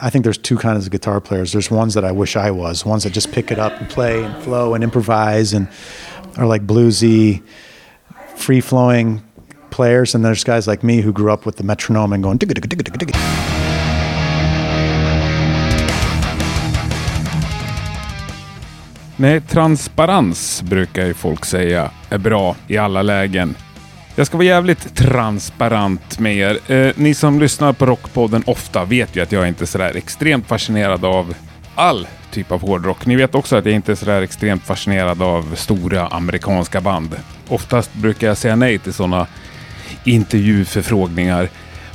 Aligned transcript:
I 0.00 0.10
think 0.10 0.24
there's 0.24 0.38
two 0.38 0.56
kinds 0.56 0.86
of 0.86 0.92
guitar 0.92 1.20
players. 1.20 1.52
There's 1.52 1.70
ones 1.70 1.94
that 1.94 2.04
I 2.04 2.12
wish 2.12 2.36
I 2.36 2.50
was, 2.50 2.84
ones 2.84 3.04
that 3.04 3.12
just 3.12 3.32
pick 3.32 3.50
it 3.50 3.58
up 3.58 3.72
and 3.80 3.88
play 3.88 4.24
and 4.24 4.42
flow 4.42 4.74
and 4.74 4.82
improvise 4.82 5.52
and 5.52 5.68
are 6.36 6.46
like 6.46 6.66
bluesy, 6.66 7.42
free 8.36 8.60
flowing 8.60 9.22
players. 9.70 10.14
And 10.14 10.24
there's 10.24 10.44
guys 10.44 10.66
like 10.66 10.82
me 10.82 11.00
who 11.00 11.12
grew 11.12 11.32
up 11.32 11.46
with 11.46 11.56
the 11.56 11.64
metronome 11.64 12.12
and 12.12 12.22
going 12.22 12.38
digga 12.38 12.54
digga 12.54 12.68
digga 12.68 12.82
digga 12.82 13.06
digga. 13.06 13.64
Nej, 19.16 19.40
transparens 19.40 20.62
brukar 20.62 21.06
ju 21.06 21.14
folk 21.14 21.44
säga 21.44 21.90
är 22.10 22.18
bra 22.18 22.56
i 22.68 22.76
alla 22.76 23.02
lägen. 23.02 23.54
Jag 24.16 24.26
ska 24.26 24.36
vara 24.36 24.46
jävligt 24.46 24.94
transparent 24.94 26.18
med 26.18 26.36
er. 26.36 26.72
Eh, 26.72 26.92
ni 26.96 27.14
som 27.14 27.40
lyssnar 27.40 27.72
på 27.72 27.86
Rockpodden 27.86 28.42
ofta 28.46 28.84
vet 28.84 29.16
ju 29.16 29.20
att 29.22 29.32
jag 29.32 29.48
inte 29.48 29.64
är 29.64 29.66
sådär 29.66 29.96
extremt 29.96 30.46
fascinerad 30.46 31.04
av 31.04 31.34
all 31.74 32.06
typ 32.30 32.52
av 32.52 32.60
hårdrock. 32.60 33.06
Ni 33.06 33.16
vet 33.16 33.34
också 33.34 33.56
att 33.56 33.64
jag 33.64 33.74
inte 33.74 33.92
är 33.92 33.96
sådär 33.96 34.22
extremt 34.22 34.62
fascinerad 34.62 35.22
av 35.22 35.54
stora 35.54 36.06
amerikanska 36.06 36.80
band. 36.80 37.16
Oftast 37.48 37.94
brukar 37.94 38.26
jag 38.26 38.36
säga 38.36 38.56
nej 38.56 38.78
till 38.78 38.92
sådana 38.92 39.26
intervjuförfrågningar. 40.04 41.48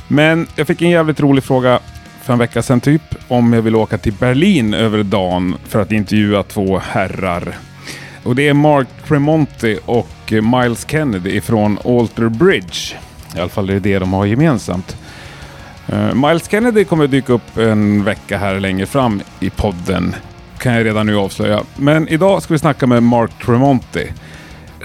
Men 0.08 0.46
jag 0.56 0.66
fick 0.66 0.82
en 0.82 0.90
jävligt 0.90 1.20
rolig 1.20 1.44
fråga 1.44 1.80
för 2.22 2.32
en 2.32 2.38
vecka 2.38 2.62
sedan 2.62 2.80
typ 2.80 3.02
om 3.28 3.52
jag 3.52 3.62
vill 3.62 3.76
åka 3.76 3.98
till 3.98 4.12
Berlin 4.12 4.74
över 4.74 5.02
dagen 5.02 5.56
för 5.68 5.80
att 5.80 5.92
intervjua 5.92 6.42
två 6.42 6.78
herrar. 6.78 7.58
Och 8.22 8.36
det 8.36 8.48
är 8.48 8.54
Mark 8.54 8.88
Tremonti 9.08 9.78
och 9.86 10.08
Miles 10.30 10.86
Kennedy 10.88 11.40
från 11.40 11.78
Alter 11.84 12.28
Bridge. 12.28 12.96
I 13.36 13.40
alla 13.40 13.48
fall 13.48 13.70
är 13.70 13.74
det 13.74 13.80
det 13.80 13.98
de 13.98 14.12
har 14.12 14.26
gemensamt. 14.26 14.96
Eh, 15.86 16.14
Miles 16.14 16.50
Kennedy 16.50 16.84
kommer 16.84 17.06
dyka 17.06 17.32
upp 17.32 17.56
en 17.58 18.04
vecka 18.04 18.38
här 18.38 18.60
längre 18.60 18.86
fram 18.86 19.20
i 19.40 19.50
podden. 19.50 20.14
Kan 20.58 20.74
jag 20.74 20.86
redan 20.86 21.06
nu 21.06 21.16
avslöja. 21.16 21.62
Men 21.76 22.08
idag 22.08 22.42
ska 22.42 22.54
vi 22.54 22.58
snacka 22.58 22.86
med 22.86 23.02
Mark 23.02 23.30
Tremonti. 23.44 24.12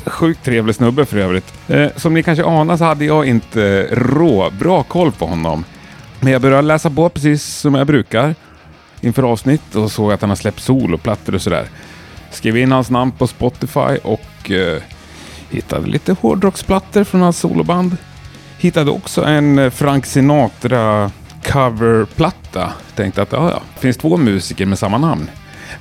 Sjukt 0.05 0.43
trevlig 0.45 0.75
snubbe 0.75 1.05
för 1.05 1.17
övrigt. 1.17 1.53
Eh, 1.67 1.87
som 1.95 2.13
ni 2.13 2.23
kanske 2.23 2.45
anar 2.45 2.77
så 2.77 2.83
hade 2.83 3.05
jag 3.05 3.25
inte 3.25 3.87
rå 3.91 4.49
bra 4.59 4.83
koll 4.83 5.11
på 5.11 5.25
honom. 5.25 5.65
Men 6.19 6.31
jag 6.31 6.41
började 6.41 6.67
läsa 6.67 6.89
på 6.89 7.09
precis 7.09 7.45
som 7.45 7.75
jag 7.75 7.87
brukar 7.87 8.35
inför 9.01 9.23
avsnitt 9.23 9.75
och 9.75 9.91
såg 9.91 10.11
att 10.11 10.21
han 10.21 10.29
har 10.29 10.35
släppt 10.35 10.59
soloplattor 10.59 11.35
och 11.35 11.41
sådär. 11.41 11.65
Skrev 12.31 12.57
in 12.57 12.71
hans 12.71 12.89
namn 12.89 13.11
på 13.11 13.27
Spotify 13.27 13.97
och 14.03 14.51
eh, 14.51 14.81
hittade 15.49 15.87
lite 15.87 16.15
hårdrocksplattor 16.21 17.03
från 17.03 17.21
hans 17.21 17.39
soloband. 17.39 17.97
Hittade 18.57 18.91
också 18.91 19.23
en 19.23 19.59
eh, 19.59 19.69
Frank 19.69 20.05
Sinatra 20.05 21.11
coverplatta. 21.43 22.73
Tänkte 22.95 23.21
att 23.21 23.31
ja, 23.31 23.49
ja, 23.49 23.61
det 23.75 23.81
finns 23.81 23.97
två 23.97 24.17
musiker 24.17 24.65
med 24.65 24.79
samma 24.79 24.97
namn. 24.97 25.29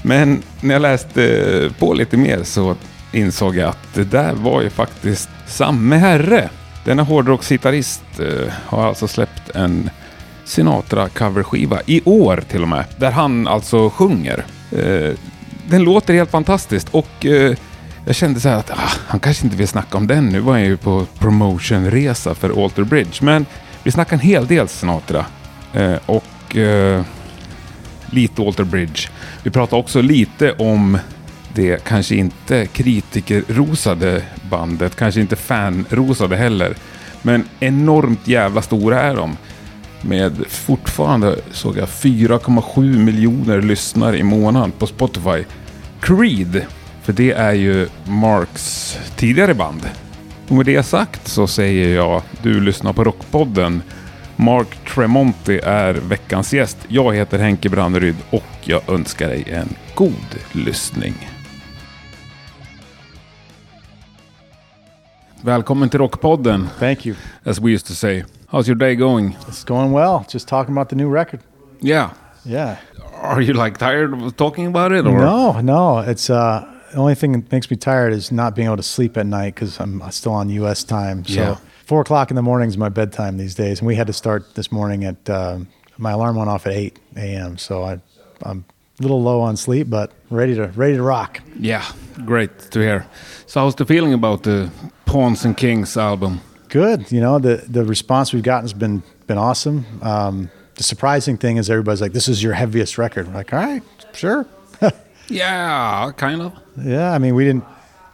Men 0.03 0.42
när 0.61 0.75
jag 0.75 0.83
läste 0.83 1.25
eh, 1.25 1.73
på 1.73 1.95
lite 1.95 2.17
mer 2.17 2.42
så 2.42 2.77
insåg 3.12 3.57
jag 3.57 3.69
att 3.69 3.95
det 3.95 4.05
där 4.05 4.33
var 4.33 4.62
ju 4.62 4.70
faktiskt 4.70 5.29
samme 5.47 5.97
herre. 5.97 6.48
Denna 6.85 7.03
hårdrocksgitarrist 7.03 8.05
eh, 8.19 8.53
har 8.67 8.87
alltså 8.87 9.09
släppt 9.09 9.51
en 9.55 9.91
Sinatra-coverskiva 10.45 11.81
i 11.87 12.03
år 12.05 12.42
till 12.48 12.62
och 12.62 12.69
med, 12.69 12.85
där 12.97 13.11
han 13.11 13.48
alltså 13.48 13.91
sjunger. 13.91 14.45
Den 15.69 15.83
låter 15.83 16.15
helt 16.15 16.31
fantastiskt 16.31 16.89
och 16.91 17.27
jag 18.05 18.14
kände 18.14 18.41
så 18.41 18.48
här 18.48 18.56
att 18.56 18.70
ah, 18.70 18.92
han 19.06 19.20
kanske 19.20 19.44
inte 19.44 19.56
vill 19.56 19.69
snacka 19.69 19.98
om 19.98 20.06
den. 20.06 20.28
Nu 20.28 20.41
var 20.41 20.58
jag 20.58 20.66
ju 20.66 20.77
på 20.77 21.06
promotionresa 21.19 22.34
för 22.34 22.64
Alter 22.64 22.84
Bridge. 22.84 23.19
Men 23.20 23.46
vi 23.83 23.91
snackar 23.91 24.16
en 24.16 24.20
hel 24.20 24.46
del 24.46 24.69
Sinatra. 24.69 25.27
Eh, 25.72 25.96
och 26.06 26.56
eh, 26.56 27.02
lite 28.06 28.42
Alter 28.42 28.64
Bridge. 28.64 29.08
Vi 29.42 29.50
pratar 29.50 29.77
också 29.77 30.00
lite 30.00 30.52
om 30.52 30.98
det 31.55 31.84
kanske 31.84 32.14
inte 32.14 32.66
kritikerrosade 32.66 34.22
bandet, 34.50 34.96
kanske 34.96 35.20
inte 35.20 35.36
fanrosade 35.36 36.36
heller. 36.36 36.77
Men 37.23 37.48
enormt 37.61 38.29
jävla 38.29 38.62
stora 38.62 39.00
är 39.00 39.17
de. 39.17 39.36
Med 40.00 40.45
fortfarande 40.48 41.36
såg 41.52 41.77
jag 41.77 41.89
4,7 41.89 42.98
miljoner 42.98 43.62
lyssnare 43.62 44.18
i 44.18 44.23
månaden 44.23 44.70
på 44.70 44.86
Spotify. 44.86 45.45
Creed, 46.00 46.67
för 47.05 47.13
det 47.13 47.33
är 47.33 47.53
ju 47.53 47.89
Marks 48.05 48.98
tidigare 49.17 49.55
band. 49.55 49.91
Och 50.48 50.55
med 50.57 50.67
det 50.67 50.83
sagt 50.83 51.29
så 51.29 51.47
säger 51.47 51.95
jag, 51.95 52.23
du 52.42 52.61
lyssnar 52.61 52.92
på 52.92 53.05
Rockpodden. 53.05 53.83
Mark 54.37 54.79
Tremonti 54.95 55.61
är 55.65 55.95
veckans 55.95 56.53
gäst. 56.55 56.79
Jag 56.89 57.15
heter 57.15 57.39
Henke 57.39 57.69
Branneryd 57.69 58.17
och 58.31 58.45
jag 58.61 58.89
önskar 58.89 59.29
dig 59.29 59.45
en 59.51 59.69
god 59.95 60.39
lyssning. 60.53 61.15
Välkommen 65.42 65.89
till 65.89 66.01
Rockpodden, 66.01 66.69
Thank 66.79 67.07
you. 67.07 67.17
as 67.45 67.59
we 67.61 67.71
used 67.71 67.86
to 67.86 67.92
say. 67.95 68.25
How's 68.51 68.69
your 68.69 68.77
day 68.77 68.95
going? 68.97 69.36
It's 69.48 69.65
going 69.69 69.92
well. 69.92 70.25
Just 70.33 70.48
talking 70.48 70.75
about 70.75 70.89
the 70.89 70.97
new 70.97 71.15
record. 71.15 71.41
Yeah. 71.81 72.11
Yeah. 72.45 72.77
Are 73.23 73.42
you 73.42 73.65
like 73.65 73.79
tired 73.79 74.13
of 74.23 74.36
talking 74.36 74.67
about 74.67 74.92
it 74.92 75.07
or? 75.07 75.19
No, 75.19 75.61
no. 75.61 75.98
It's 76.11 76.31
uh, 76.31 76.65
the 76.94 77.00
only 77.00 77.14
thing 77.16 77.32
that 77.32 77.50
makes 77.50 77.70
me 77.70 77.77
tired 77.77 78.12
is 78.12 78.30
not 78.30 78.55
being 78.55 78.66
able 78.66 78.77
to 78.77 78.82
sleep 78.82 79.16
at 79.16 79.27
night 79.27 79.55
because 79.55 79.80
I'm 79.80 80.00
still 80.12 80.32
on 80.32 80.48
U.S. 80.50 80.84
time. 80.84 81.24
So 81.24 81.32
Yeah. 81.40 81.56
four 81.84 82.00
o'clock 82.00 82.30
in 82.30 82.36
the 82.36 82.42
morning 82.42 82.68
is 82.68 82.78
my 82.78 82.88
bedtime 82.88 83.36
these 83.36 83.55
days, 83.55 83.80
and 83.80 83.86
we 83.86 83.96
had 83.96 84.06
to 84.06 84.12
start 84.12 84.55
this 84.55 84.70
morning 84.70 85.05
at 85.05 85.28
um 85.28 85.66
my 85.98 86.12
alarm 86.12 86.36
went 86.36 86.48
off 86.50 86.66
at 86.66 86.72
eight 86.72 86.98
a.m. 87.16 87.56
So 87.58 87.82
I, 87.84 88.00
I'm 88.42 88.64
a 88.98 89.02
little 89.02 89.22
low 89.22 89.40
on 89.40 89.56
sleep, 89.56 89.88
but 89.90 90.12
ready 90.30 90.55
to 90.55 90.66
ready 90.77 90.94
to 90.96 91.02
rock. 91.02 91.40
Yeah, 91.58 91.84
great 92.24 92.58
to 92.70 92.78
hear. 92.80 93.06
So 93.46 93.61
how's 93.61 93.74
the 93.74 93.84
feeling 93.86 94.12
about 94.14 94.42
the 94.44 94.70
Pawns 95.06 95.44
and 95.44 95.56
Kings 95.56 95.96
album? 95.96 96.40
Good. 96.68 97.11
You 97.12 97.20
know 97.20 97.38
the 97.40 97.56
the 97.68 97.84
response 97.84 98.32
we've 98.32 98.42
gotten 98.44 98.64
has 98.64 98.72
been 98.72 99.02
been 99.26 99.38
awesome. 99.38 99.84
Um, 100.02 100.50
the 100.76 100.82
surprising 100.82 101.36
thing 101.38 101.56
is 101.58 101.68
everybody's 101.70 102.00
like, 102.00 102.12
"This 102.12 102.28
is 102.28 102.42
your 102.42 102.55
heaviest 102.55 102.98
record." 102.98 103.26
We're 103.28 103.34
like, 103.34 103.52
all 103.52 103.58
right, 103.61 103.82
sure. 104.12 104.46
Yeah, 105.29 106.11
kind 106.17 106.42
of. 106.42 106.52
Yeah, 106.83 107.12
I 107.12 107.18
mean, 107.18 107.35
we 107.35 107.45
didn't 107.45 107.64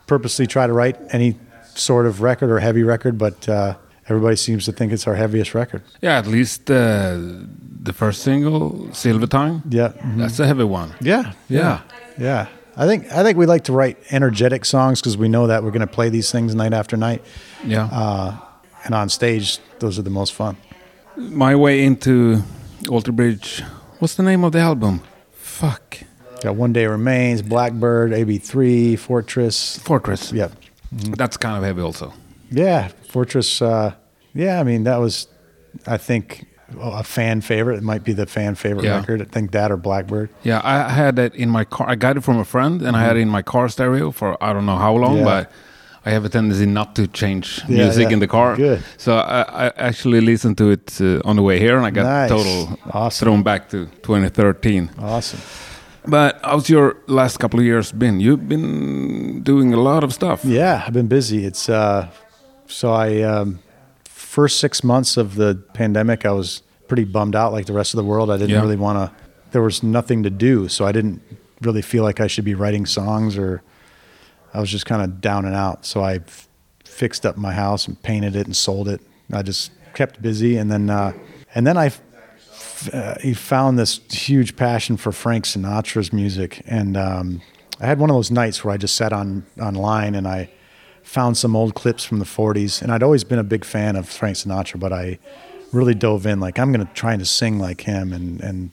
purposely 0.06 0.46
try 0.46 0.66
to 0.66 0.72
write 0.72 0.96
any 1.10 1.36
sort 1.74 2.06
of 2.06 2.20
record 2.22 2.50
or 2.50 2.58
heavy 2.60 2.82
record, 2.82 3.16
but 3.18 3.48
uh, 3.48 3.74
everybody 4.08 4.36
seems 4.36 4.64
to 4.66 4.72
think 4.72 4.92
it's 4.92 5.06
our 5.06 5.14
heaviest 5.14 5.54
record. 5.54 5.82
Yeah, 6.00 6.18
at 6.18 6.26
least 6.26 6.70
uh, 6.70 7.16
the 7.82 7.92
first 7.92 8.22
single, 8.22 8.92
Silver 8.92 9.26
Tongue. 9.26 9.62
Yeah, 9.68 9.88
mhm. 9.88 10.18
That's 10.18 10.38
a 10.40 10.46
heavy 10.46 10.64
one. 10.64 10.92
yeah, 11.00 11.32
Yeah. 11.48 11.80
yeah. 12.18 12.46
I 12.76 12.86
think 12.86 13.12
I 13.12 13.22
think 13.24 13.36
we 13.36 13.46
like 13.46 13.64
to 13.64 13.72
write 13.72 13.98
energetic 14.10 14.64
songs 14.64 15.00
because 15.00 15.16
we 15.18 15.28
know 15.28 15.46
that 15.48 15.62
we're 15.62 15.72
going 15.72 15.86
to 15.86 15.94
play 15.94 16.08
these 16.08 16.30
things 16.30 16.54
night 16.54 16.72
after 16.72 16.96
night, 16.96 17.22
Yeah. 17.66 17.86
uh, 17.92 18.36
and 18.84 18.94
on 18.94 19.08
stage, 19.08 19.58
those 19.80 19.98
are 19.98 20.02
the 20.02 20.10
most 20.10 20.32
fun. 20.32 20.56
My 21.16 21.54
way 21.54 21.84
into 21.84 22.42
Alter 22.88 23.12
Bridge. 23.12 23.62
What's 23.98 24.14
the 24.14 24.22
name 24.22 24.44
of 24.44 24.52
the 24.52 24.60
album? 24.60 25.02
Fuck. 25.32 25.98
Got 26.42 26.56
One 26.56 26.72
Day 26.72 26.86
Remains, 26.86 27.42
Blackbird, 27.42 28.12
AB3, 28.12 28.98
Fortress. 28.98 29.78
Fortress. 29.78 30.32
Yeah, 30.32 30.48
That's 30.92 31.36
kind 31.36 31.56
of 31.56 31.62
heavy 31.64 31.82
also. 31.82 32.12
yeah, 32.50 32.88
Fortress. 33.08 33.60
Uh, 33.62 33.92
yeah, 34.34 34.60
I 34.60 34.62
mean 34.64 34.84
that 34.84 34.96
was, 34.98 35.26
I 35.86 35.96
think, 35.98 36.46
a 36.80 37.02
fan 37.02 37.40
favorite. 37.42 37.76
It 37.78 37.82
might 37.82 38.04
be 38.04 38.12
the 38.14 38.26
fan 38.26 38.54
favorite 38.54 38.84
Yeah. 38.84 38.96
record. 38.96 39.20
I 39.20 39.24
think 39.24 39.50
that 39.52 39.70
or 39.70 39.76
Blackbird. 39.76 40.30
Yeah, 40.42 40.60
I 40.64 40.88
had 40.88 41.18
it 41.18 41.34
in 41.34 41.50
my 41.50 41.64
car. 41.64 41.88
I 41.90 41.94
got 41.96 42.16
it 42.16 42.22
from 42.24 42.38
a 42.38 42.44
friend, 42.44 42.80
and 42.82 42.96
I 42.96 43.02
had 43.02 43.16
it 43.16 43.20
in 43.20 43.28
my 43.28 43.42
car 43.42 43.68
stereo 43.68 44.10
for 44.10 44.36
I 44.42 44.52
don't 44.52 44.64
know 44.66 44.76
how 44.78 44.94
long, 44.94 45.18
Yeah. 45.18 45.24
but 45.24 45.52
I 46.06 46.10
have 46.12 46.24
a 46.24 46.28
tendency 46.30 46.64
not 46.66 46.94
to 46.96 47.06
change 47.08 47.60
Yeah, 47.68 47.84
music 47.84 48.10
in 48.10 48.20
the 48.20 48.28
car. 48.28 48.56
Good. 48.56 48.82
So 48.96 49.16
I, 49.18 49.66
I 49.66 49.72
actually 49.76 50.20
listened 50.22 50.56
to 50.58 50.70
it 50.70 50.98
uh, 51.00 51.20
on 51.28 51.36
the 51.36 51.42
way 51.42 51.58
here, 51.58 51.76
and 51.76 51.84
I 51.84 51.90
got 51.90 52.04
Nice. 52.04 52.30
total 52.30 52.78
Awesome. 52.92 53.26
thrown 53.26 53.42
back 53.42 53.68
to 53.70 53.86
2013. 54.02 54.90
Awesome. 54.98 55.40
But 56.06 56.40
how's 56.42 56.68
your 56.70 56.96
last 57.06 57.38
couple 57.38 57.58
of 57.60 57.64
years 57.66 57.92
been? 57.92 58.20
You've 58.20 58.48
been 58.48 59.42
doing 59.42 59.72
a 59.74 59.80
lot 59.80 60.02
of 60.02 60.12
stuff. 60.14 60.44
Yeah, 60.44 60.82
I've 60.86 60.92
been 60.94 61.08
busy. 61.08 61.44
It's 61.44 61.68
uh, 61.68 62.08
so 62.66 62.92
I 62.92 63.20
um, 63.22 63.58
first 64.04 64.60
six 64.60 64.82
months 64.82 65.16
of 65.16 65.34
the 65.34 65.56
pandemic, 65.74 66.24
I 66.24 66.30
was 66.32 66.62
pretty 66.88 67.04
bummed 67.04 67.36
out, 67.36 67.52
like 67.52 67.66
the 67.66 67.72
rest 67.72 67.92
of 67.94 67.98
the 67.98 68.04
world. 68.04 68.30
I 68.30 68.36
didn't 68.38 68.50
Yeah. 68.50 68.60
really 68.62 68.76
want 68.76 68.98
to. 68.98 69.16
There 69.52 69.62
was 69.62 69.82
nothing 69.82 70.22
to 70.22 70.30
do, 70.30 70.68
so 70.68 70.86
I 70.86 70.92
didn't 70.92 71.20
really 71.60 71.82
feel 71.82 72.02
like 72.04 72.20
I 72.20 72.26
should 72.28 72.44
be 72.44 72.54
writing 72.54 72.86
songs, 72.86 73.36
or 73.36 73.62
I 74.54 74.60
was 74.60 74.70
just 74.70 74.86
kind 74.86 75.02
of 75.02 75.20
down 75.20 75.44
and 75.44 75.54
out. 75.54 75.84
So 75.84 76.00
I 76.00 76.14
f- 76.14 76.48
fixed 76.84 77.26
up 77.26 77.36
my 77.36 77.52
house 77.52 77.86
and 77.86 78.00
painted 78.02 78.36
it 78.36 78.46
and 78.46 78.56
sold 78.56 78.88
it. 78.88 79.00
I 79.32 79.42
just 79.42 79.70
kept 79.94 80.22
busy, 80.22 80.56
and 80.56 80.70
then 80.70 80.88
uh, 80.88 81.12
and 81.54 81.66
then 81.66 81.76
I 81.76 81.90
uh, 82.92 83.16
he 83.20 83.34
found 83.34 83.78
this 83.78 84.00
huge 84.10 84.56
passion 84.56 84.96
for 84.96 85.12
Frank 85.12 85.44
Sinatra's 85.44 86.12
music, 86.12 86.62
and 86.66 86.96
um, 86.96 87.42
I 87.80 87.86
had 87.86 87.98
one 87.98 88.10
of 88.10 88.16
those 88.16 88.30
nights 88.30 88.64
where 88.64 88.72
I 88.72 88.76
just 88.76 88.96
sat 88.96 89.12
on 89.12 89.44
online 89.60 90.14
and 90.14 90.26
I 90.26 90.50
found 91.02 91.36
some 91.36 91.56
old 91.56 91.74
clips 91.74 92.04
from 92.04 92.18
the 92.18 92.24
'40s, 92.24 92.82
and 92.82 92.92
I'd 92.92 93.02
always 93.02 93.24
been 93.24 93.38
a 93.38 93.44
big 93.44 93.64
fan 93.64 93.96
of 93.96 94.08
Frank 94.08 94.36
Sinatra, 94.36 94.78
but 94.80 94.92
I 94.92 95.18
really 95.72 95.94
dove 95.94 96.26
in 96.26 96.40
like 96.40 96.58
I'm 96.58 96.72
going 96.72 96.86
to 96.86 96.92
try 96.94 97.16
to 97.16 97.24
sing 97.24 97.58
like 97.58 97.82
him 97.82 98.12
and 98.12 98.40
and 98.40 98.70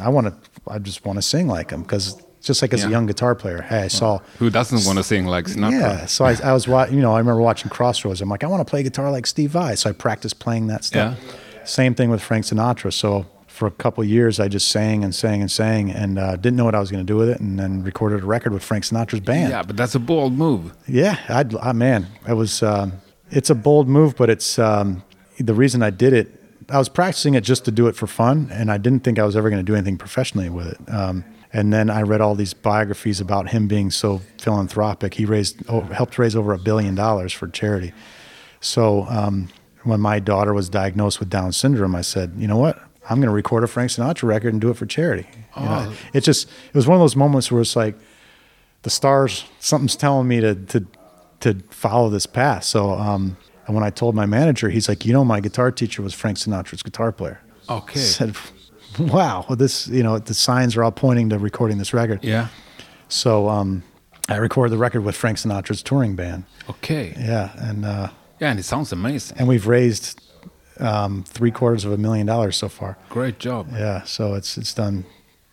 I 0.00 0.08
want 0.08 0.26
to. 0.28 0.50
I 0.68 0.78
just 0.78 1.04
want 1.04 1.16
to 1.18 1.22
sing 1.22 1.48
like 1.48 1.70
him 1.70 1.82
because 1.82 2.20
just 2.42 2.62
like 2.62 2.72
as 2.72 2.80
Yeah. 2.82 2.88
a 2.88 2.90
young 2.90 3.06
guitar 3.06 3.34
player, 3.34 3.62
hey, 3.62 3.82
I 3.82 3.88
saw. 3.88 4.18
Who 4.38 4.48
doesn't 4.50 4.86
want 4.86 4.98
to 4.98 5.04
sing 5.04 5.26
like 5.26 5.46
Sinatra? 5.46 5.72
Yeah, 5.72 6.06
so 6.06 6.24
I, 6.24 6.36
I 6.42 6.52
was, 6.52 6.66
wa- 6.68 6.86
you 6.90 7.00
know, 7.00 7.12
I 7.14 7.18
remember 7.18 7.42
watching 7.42 7.70
Crossroads. 7.70 8.20
I'm 8.22 8.28
like, 8.28 8.44
I 8.44 8.46
want 8.46 8.66
to 8.66 8.70
play 8.70 8.82
guitar 8.82 9.10
like 9.10 9.26
Steve 9.26 9.50
Vai, 9.50 9.74
so 9.74 9.90
I 9.90 9.92
practiced 9.92 10.38
playing 10.38 10.68
that 10.68 10.84
stuff. 10.84 11.18
Same 11.70 11.94
thing 11.94 12.10
with 12.10 12.20
Frank 12.20 12.44
Sinatra. 12.46 12.92
So 12.92 13.26
for 13.46 13.68
a 13.68 13.70
couple 13.70 14.02
of 14.02 14.08
years, 14.08 14.40
I 14.40 14.48
just 14.48 14.68
sang 14.68 15.04
and 15.04 15.14
sang 15.14 15.40
and 15.40 15.50
sang, 15.50 15.90
and 15.90 16.18
uh, 16.18 16.34
didn't 16.34 16.56
know 16.56 16.64
what 16.64 16.74
I 16.74 16.80
was 16.80 16.90
going 16.90 17.06
to 17.06 17.12
do 17.12 17.16
with 17.16 17.28
it, 17.28 17.38
and 17.38 17.58
then 17.58 17.84
recorded 17.84 18.22
a 18.22 18.26
record 18.26 18.52
with 18.52 18.64
Frank 18.64 18.84
Sinatra's 18.84 19.20
band. 19.20 19.50
Yeah, 19.50 19.62
but 19.62 19.76
that's 19.76 19.94
a 19.94 20.00
bold 20.00 20.32
move. 20.32 20.72
Yeah, 20.88 21.18
I'd, 21.28 21.54
I, 21.56 21.72
man, 21.72 22.08
it 22.28 22.34
was. 22.34 22.62
Um, 22.62 22.94
it's 23.30 23.50
a 23.50 23.54
bold 23.54 23.88
move, 23.88 24.16
but 24.16 24.28
it's 24.28 24.58
um, 24.58 25.04
the 25.38 25.54
reason 25.54 25.82
I 25.82 25.90
did 25.90 26.12
it. 26.12 26.34
I 26.68 26.78
was 26.78 26.88
practicing 26.88 27.34
it 27.34 27.44
just 27.44 27.64
to 27.66 27.70
do 27.70 27.86
it 27.86 27.94
for 27.94 28.08
fun, 28.08 28.48
and 28.52 28.72
I 28.72 28.78
didn't 28.78 29.04
think 29.04 29.20
I 29.20 29.24
was 29.24 29.36
ever 29.36 29.48
going 29.48 29.64
to 29.64 29.72
do 29.72 29.76
anything 29.76 29.98
professionally 29.98 30.48
with 30.48 30.66
it. 30.66 30.92
Um, 30.92 31.24
and 31.52 31.72
then 31.72 31.88
I 31.90 32.02
read 32.02 32.20
all 32.20 32.34
these 32.34 32.54
biographies 32.54 33.20
about 33.20 33.50
him 33.50 33.68
being 33.68 33.90
so 33.90 34.22
philanthropic. 34.38 35.14
He 35.14 35.24
raised, 35.24 35.62
oh, 35.68 35.80
helped 35.82 36.18
raise 36.18 36.34
over 36.34 36.52
a 36.52 36.58
billion 36.58 36.94
dollars 36.94 37.32
for 37.32 37.48
charity. 37.48 37.92
So 38.60 39.06
um, 39.08 39.48
when 39.84 40.00
my 40.00 40.18
daughter 40.18 40.52
was 40.52 40.68
diagnosed 40.68 41.20
with 41.20 41.30
Down 41.30 41.52
syndrome, 41.52 41.94
I 41.94 42.02
said, 42.02 42.32
you 42.36 42.46
know 42.46 42.56
what? 42.58 42.78
I'm 43.08 43.16
going 43.18 43.28
to 43.28 43.34
record 43.34 43.64
a 43.64 43.66
Frank 43.66 43.90
Sinatra 43.90 44.24
record 44.24 44.52
and 44.52 44.60
do 44.60 44.70
it 44.70 44.76
for 44.76 44.86
charity. 44.86 45.26
You 45.56 45.64
know, 45.64 45.92
it 46.12 46.20
just 46.20 46.48
it 46.68 46.74
was 46.74 46.86
one 46.86 46.94
of 46.96 47.00
those 47.00 47.16
moments 47.16 47.50
where 47.50 47.60
it's 47.60 47.74
like 47.74 47.96
the 48.82 48.90
stars 48.90 49.44
something's 49.58 49.96
telling 49.96 50.28
me 50.28 50.40
to 50.40 50.54
to 50.54 50.86
to 51.40 51.54
follow 51.70 52.08
this 52.08 52.24
path 52.26 52.64
so 52.64 52.92
um 52.92 53.36
and 53.66 53.74
when 53.74 53.82
i 53.84 53.90
told 53.90 54.14
my 54.14 54.24
manager 54.26 54.68
he's 54.70 54.88
like 54.88 55.04
you 55.04 55.12
know 55.12 55.22
my 55.24 55.38
guitar 55.40 55.70
teacher 55.72 56.00
was 56.02 56.14
frank 56.14 56.38
sinatra's 56.38 56.82
guitar 56.82 57.10
player 57.12 57.40
Okay. 57.68 58.00
I 58.00 58.02
said 58.04 58.36
wow 58.98 59.44
this 59.50 59.86
you 59.88 60.02
know 60.02 60.18
the 60.18 60.32
signs 60.34 60.76
are 60.76 60.84
all 60.84 60.92
pointing 60.92 61.28
to 61.30 61.38
recording 61.38 61.76
this 61.78 61.92
record 61.92 62.20
Yeah. 62.22 62.48
so 63.08 63.48
um 63.50 63.82
i 64.30 64.36
recorded 64.36 64.70
the 64.72 64.78
record 64.78 65.00
with 65.02 65.14
frank 65.16 65.36
sinatra's 65.38 65.82
touring 65.82 66.14
band 66.16 66.44
Okay. 66.70 67.14
yeah 67.18 67.50
and 67.56 67.84
uh 67.84 68.08
Yeah, 68.40 68.50
and 68.50 68.58
it 68.58 68.64
sounds 68.64 68.92
amazing. 68.92 69.38
and 69.38 69.48
we've 69.48 69.66
raised 69.66 70.20
um 70.78 71.24
three 71.24 71.50
quarters 71.50 71.84
of 71.84 71.92
a 71.92 71.96
million 71.96 72.26
dollars 72.26 72.56
so 72.56 72.68
far 72.68 72.96
Great 73.10 73.38
job. 73.38 73.66
yeah 73.72 74.02
so 74.04 74.34
it's 74.34 74.56
it's 74.56 74.72
done 74.74 75.04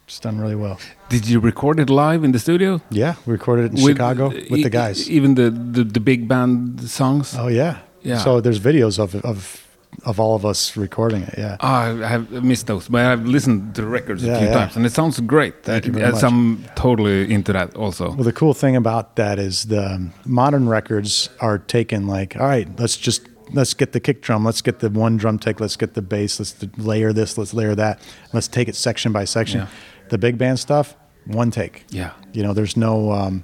it's 0.07 0.19
done 0.21 0.39
really 0.39 0.55
well 0.55 0.77
Did 1.09 1.27
you 1.27 1.41
record 1.41 1.79
it 1.79 1.89
live 1.89 2.23
in 2.23 2.31
the 2.31 2.39
studio? 2.39 2.79
yeah 2.89 3.15
we 3.25 3.33
recorded 3.33 3.65
it 3.65 3.77
in 3.77 3.83
With- 3.83 3.97
chicago 3.97 4.29
with 4.29 4.61
the 4.63 4.67
e- 4.67 4.69
guys 4.81 5.09
Even 5.09 5.35
the, 5.35 5.49
the, 5.75 5.83
the 5.83 5.99
big 5.99 6.27
band 6.27 6.79
songs? 6.89 7.35
Oh 7.37 7.49
yeah. 7.49 7.73
Yeah. 8.03 8.23
So 8.23 8.39
there's 8.41 8.59
videos 8.59 8.99
of 8.99 9.15
of 9.25 9.66
of 10.05 10.19
all 10.19 10.35
of 10.35 10.45
us 10.45 10.77
recording 10.77 11.23
it. 11.23 11.35
Yeah. 11.37 11.57
Ah, 11.59 11.87
I 11.87 12.07
have 12.07 12.31
missed 12.43 12.67
those, 12.67 12.87
but 12.87 13.05
I've 13.05 13.25
listened 13.25 13.75
to 13.75 13.81
the 13.81 13.87
records 13.87 14.23
a 14.23 14.37
few 14.37 14.47
yeah. 14.47 14.53
times, 14.53 14.75
and 14.75 14.85
it 14.85 14.91
sounds 14.91 15.19
great. 15.21 15.63
Thank 15.63 15.85
you 15.85 15.91
very 15.91 16.11
much. 16.11 16.23
I'm 16.23 16.63
totally 16.75 17.31
into 17.33 17.53
that 17.53 17.75
also. 17.75 18.13
Well, 18.13 18.23
the 18.23 18.33
cool 18.33 18.53
thing 18.53 18.75
about 18.75 19.15
that 19.15 19.39
is 19.39 19.65
the 19.65 20.11
modern 20.25 20.69
records 20.69 21.29
are 21.39 21.57
taken 21.57 22.07
like, 22.07 22.35
all 22.35 22.47
right, 22.47 22.67
let's 22.79 22.95
just 22.97 23.27
let's 23.53 23.73
get 23.73 23.93
the 23.93 23.99
kick 23.99 24.21
drum, 24.21 24.43
let's 24.43 24.61
get 24.61 24.79
the 24.79 24.89
one 24.89 25.17
drum 25.17 25.39
take, 25.39 25.59
let's 25.59 25.75
get 25.77 25.93
the 25.93 26.01
bass, 26.01 26.39
let's 26.39 26.55
layer 26.77 27.13
this, 27.13 27.37
let's 27.37 27.53
layer 27.53 27.75
that, 27.75 28.01
let's 28.33 28.47
take 28.47 28.67
it 28.67 28.75
section 28.75 29.11
by 29.11 29.25
section. 29.25 29.61
Yeah. 29.61 29.67
The 30.09 30.17
big 30.17 30.37
band 30.37 30.59
stuff, 30.59 30.95
one 31.25 31.51
take. 31.51 31.85
Yeah. 31.89 32.11
You 32.33 32.43
know, 32.43 32.53
there's 32.53 32.77
no 32.77 33.11
um, 33.11 33.43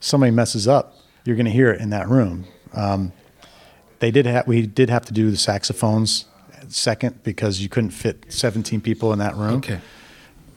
somebody 0.00 0.30
messes 0.30 0.66
up, 0.68 0.96
you're 1.24 1.36
going 1.36 1.46
to 1.46 1.52
hear 1.52 1.70
it 1.70 1.80
in 1.80 1.90
that 1.90 2.08
room. 2.08 2.46
Um, 2.72 3.12
they 4.00 4.10
did 4.10 4.26
have 4.26 4.46
we 4.46 4.66
did 4.66 4.90
have 4.90 5.04
to 5.06 5.12
do 5.12 5.30
the 5.30 5.36
saxophones 5.36 6.26
second 6.68 7.22
because 7.22 7.60
you 7.60 7.68
couldn't 7.68 7.90
fit 7.90 8.24
17 8.28 8.80
people 8.80 9.12
in 9.12 9.18
that 9.18 9.34
room. 9.36 9.56
Okay. 9.56 9.80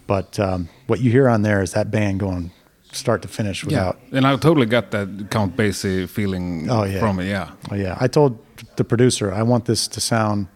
But 0.07 0.39
um, 0.39 0.69
what 0.87 0.99
you 0.99 1.09
hear 1.11 1.29
on 1.29 1.41
there 1.43 1.61
is 1.61 1.71
that 1.73 1.89
band 1.91 2.19
going 2.19 2.51
start 2.91 3.21
to 3.23 3.27
finish 3.27 3.63
Yeah, 3.63 3.67
without. 3.87 3.99
and 4.11 4.27
I 4.27 4.35
totally 4.35 4.67
got 4.67 4.91
that 4.91 5.27
Count 5.31 5.55
Basie 5.55 6.07
feeling 6.07 6.69
Oh, 6.69 6.83
yeah. 6.83 6.99
from 6.99 7.19
it. 7.19 7.27
Yeah. 7.27 7.51
Oh 7.71 7.75
yeah, 7.75 7.97
I 7.99 8.07
told 8.07 8.37
the 8.75 8.83
producer 8.83 9.31
I 9.33 9.43
want 9.43 9.65
this 9.65 9.87
to 9.87 10.01
sound 10.01 10.47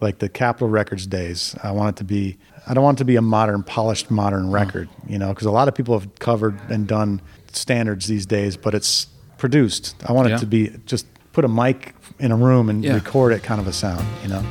like 0.00 0.18
the 0.18 0.28
Capitol 0.28 0.68
Records 0.68 1.06
days. 1.06 1.54
I 1.62 1.72
want 1.72 1.96
it 1.96 1.98
to 1.98 2.04
be. 2.04 2.38
I 2.66 2.74
don't 2.74 2.84
want 2.84 2.98
it 2.98 3.00
to 3.00 3.04
be 3.04 3.16
a 3.16 3.22
modern, 3.22 3.62
polished, 3.62 4.10
modern 4.10 4.50
record. 4.50 4.88
You 5.08 5.18
know, 5.18 5.28
because 5.30 5.46
a 5.46 5.50
lot 5.50 5.68
of 5.68 5.74
people 5.74 5.98
have 5.98 6.14
covered 6.20 6.58
and 6.70 6.86
done 6.86 7.20
standards 7.52 8.06
these 8.06 8.24
days, 8.26 8.56
but 8.56 8.74
it's 8.74 9.08
produced. 9.38 9.96
I 10.06 10.12
want 10.12 10.28
it 10.30 10.38
to 10.38 10.46
be 10.46 10.70
just 10.86 11.06
put 11.32 11.44
a 11.44 11.48
mic 11.48 11.94
in 12.18 12.32
a 12.32 12.36
room 12.36 12.68
and 12.68 12.84
Yeah. 12.84 12.94
record 12.94 13.32
it, 13.32 13.42
kind 13.42 13.60
of 13.60 13.66
a 13.66 13.72
sound. 13.72 14.04
You 14.22 14.28
know. 14.30 14.42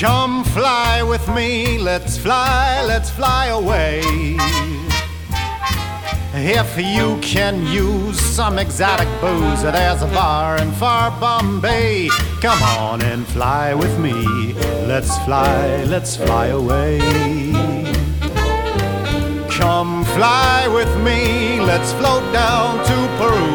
Come 0.00 0.44
fly 0.44 1.02
with 1.02 1.26
me, 1.28 1.78
let's 1.78 2.18
fly, 2.18 2.82
let's 2.86 3.08
fly 3.08 3.46
away. 3.46 4.02
If 6.38 6.76
you 6.76 7.18
can 7.22 7.66
use 7.66 8.20
some 8.20 8.58
exotic 8.58 9.08
booze, 9.22 9.62
there's 9.62 10.02
a 10.02 10.06
bar 10.08 10.58
in 10.58 10.70
far 10.72 11.10
Bombay. 11.18 12.10
Come 12.42 12.62
on 12.62 13.00
and 13.00 13.26
fly 13.28 13.72
with 13.72 13.98
me, 13.98 14.52
let's 14.86 15.16
fly, 15.24 15.84
let's 15.84 16.14
fly 16.16 16.48
away. 16.48 16.98
Come 19.48 20.04
fly 20.16 20.66
with 20.66 20.88
me, 21.04 21.60
let's 21.60 21.92
float 21.92 22.24
down 22.32 22.78
to 22.86 22.96
Peru. 23.18 23.52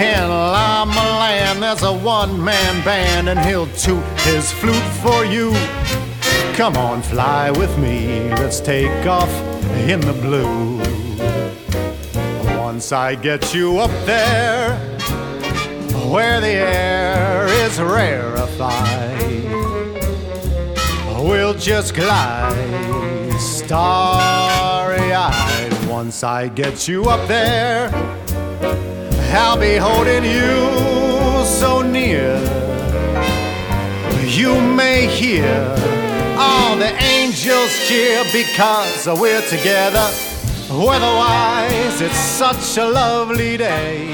In 0.00 0.28
Llama 0.28 1.04
Land, 1.18 1.60
there's 1.60 1.82
a 1.82 1.92
one 1.92 2.42
man 2.44 2.84
band, 2.84 3.28
and 3.28 3.40
he'll 3.40 3.66
toot 3.84 4.04
his 4.20 4.52
flute 4.52 4.90
for 5.02 5.24
you. 5.24 5.50
Come 6.54 6.76
on, 6.76 7.02
fly 7.02 7.50
with 7.50 7.76
me, 7.76 8.30
let's 8.40 8.60
take 8.60 9.04
off 9.04 9.32
in 9.88 9.98
the 10.00 10.12
blue. 10.12 10.78
Once 12.56 12.92
I 12.92 13.16
get 13.16 13.52
you 13.52 13.80
up 13.80 13.94
there, 14.06 14.76
where 16.12 16.40
the 16.40 16.54
air 16.54 17.46
is 17.66 17.80
rarefied, 17.80 19.24
we'll 21.18 21.54
just 21.54 21.96
glide 21.96 23.13
starry 23.66 25.12
eyed. 25.12 25.88
Once 25.88 26.22
I 26.22 26.48
get 26.48 26.86
you 26.86 27.04
up 27.04 27.26
there, 27.28 27.90
I'll 29.32 29.58
be 29.58 29.76
holding 29.76 30.24
you 30.24 31.44
so 31.44 31.82
near. 31.82 32.36
You 34.26 34.60
may 34.60 35.06
hear 35.06 35.54
all 36.36 36.76
the 36.76 36.92
angels 37.02 37.72
cheer 37.88 38.24
because 38.32 39.06
we're 39.06 39.46
together. 39.48 40.10
Weatherwise, 40.70 42.00
it's 42.00 42.16
such 42.16 42.78
a 42.78 42.86
lovely 42.88 43.56
day. 43.56 44.08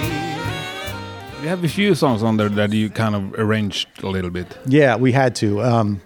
You 1.42 1.48
have 1.48 1.64
a 1.64 1.68
few 1.68 1.94
songs 1.94 2.22
on 2.22 2.36
there 2.36 2.50
that 2.50 2.72
you 2.72 2.90
kind 2.90 3.14
of 3.14 3.34
arranged 3.38 3.88
a 4.02 4.08
little 4.08 4.30
bit. 4.30 4.58
Yeah, 4.66 4.96
we 4.96 5.12
had 5.12 5.34
to. 5.36 5.62
Um, 5.62 6.02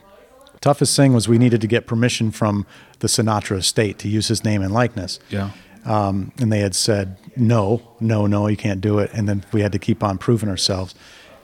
toughest 0.65 0.97
thing 0.97 1.13
was 1.13 1.29
we 1.29 1.37
needed 1.37 1.61
to 1.61 1.67
get 1.67 1.87
permission 1.87 2.31
from 2.31 2.67
the 3.01 3.07
Sinatra 3.07 3.59
estate 3.59 3.99
to 3.99 4.09
use 4.09 4.29
his 4.29 4.43
name 4.45 4.63
and 4.63 4.73
likeness. 4.73 5.21
Yeah. 5.29 5.51
Um, 5.85 6.33
and 6.39 6.51
they 6.51 6.61
had 6.61 6.75
said, 6.75 7.19
no, 7.37 7.83
no, 8.01 8.27
no, 8.27 8.47
you 8.47 8.57
can't 8.57 8.81
do 8.81 8.99
it. 8.99 9.11
And 9.13 9.29
then 9.29 9.45
we 9.53 9.61
had 9.61 9.73
to 9.73 9.79
keep 9.79 10.03
on 10.03 10.17
proving 10.17 10.49
ourselves. 10.49 10.95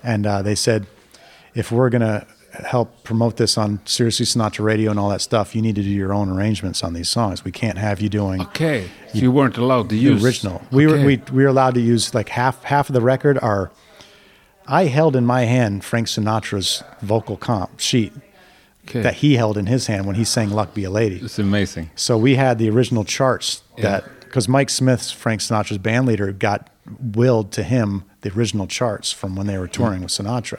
And 0.02 0.26
uh, 0.26 0.40
they 0.40 0.54
said, 0.54 0.86
if 1.54 1.70
we're 1.70 1.90
going 1.90 2.00
to 2.00 2.26
help 2.64 3.04
promote 3.04 3.36
this 3.36 3.58
on 3.58 3.78
Siriusly 3.80 4.24
Sinatra 4.24 4.64
Radio 4.64 4.90
and 4.90 4.98
all 4.98 5.10
that 5.10 5.20
stuff, 5.20 5.54
you 5.54 5.60
need 5.60 5.74
to 5.74 5.82
do 5.82 5.90
your 5.90 6.14
own 6.14 6.30
arrangements 6.30 6.82
on 6.82 6.94
these 6.94 7.10
songs. 7.10 7.44
We 7.44 7.52
can't 7.52 7.76
have 7.76 8.00
you 8.00 8.08
doing 8.08 8.40
Okay. 8.40 8.88
So 9.12 9.18
you 9.18 9.30
weren't 9.30 9.58
allowed 9.58 9.90
to 9.90 9.96
the 9.96 10.00
use 10.00 10.24
original. 10.24 10.62
We 10.72 10.86
were 10.86 11.04
we, 11.04 11.20
we 11.30 11.42
were 11.42 11.48
allowed 11.50 11.74
to 11.74 11.80
use 11.80 12.14
like 12.14 12.30
half 12.30 12.64
half 12.64 12.88
of 12.88 12.94
the 12.94 13.02
record. 13.02 13.38
Are 13.38 13.70
I 14.66 14.84
held 14.84 15.14
in 15.14 15.26
my 15.26 15.42
hand 15.44 15.84
Frank 15.84 16.06
Sinatra's 16.06 16.82
vocal 17.02 17.36
comp 17.36 17.80
sheet 17.80 18.12
Okay. 18.90 19.02
that 19.02 19.14
he 19.14 19.37
held 19.37 19.56
in 19.56 19.66
his 19.66 19.87
hand 19.87 20.06
when 20.06 20.16
he 20.16 20.25
sang 20.25 20.50
"Luck 20.50 20.75
Be 20.75 20.85
a 20.85 20.90
Lady." 20.90 21.16
It's 21.23 21.38
amazing. 21.38 21.90
So 21.94 22.18
we 22.18 22.35
had 22.35 22.59
the 22.59 22.68
original 22.70 23.04
charts 23.04 23.62
Yeah. 23.76 23.82
that 23.90 24.04
because 24.20 24.49
Mike 24.49 24.70
Smith, 24.70 25.11
Frank 25.11 25.40
Sinatra's 25.40 25.78
band 25.78 26.06
leader, 26.06 26.30
got 26.32 26.68
willed 27.00 27.52
to 27.52 27.62
him 27.62 28.04
the 28.23 28.30
original 28.32 28.66
charts 28.66 29.12
from 29.12 29.37
when 29.37 29.47
they 29.47 29.56
were 29.59 29.68
touring 29.68 30.02
with 30.02 30.11
Sinatra. 30.11 30.59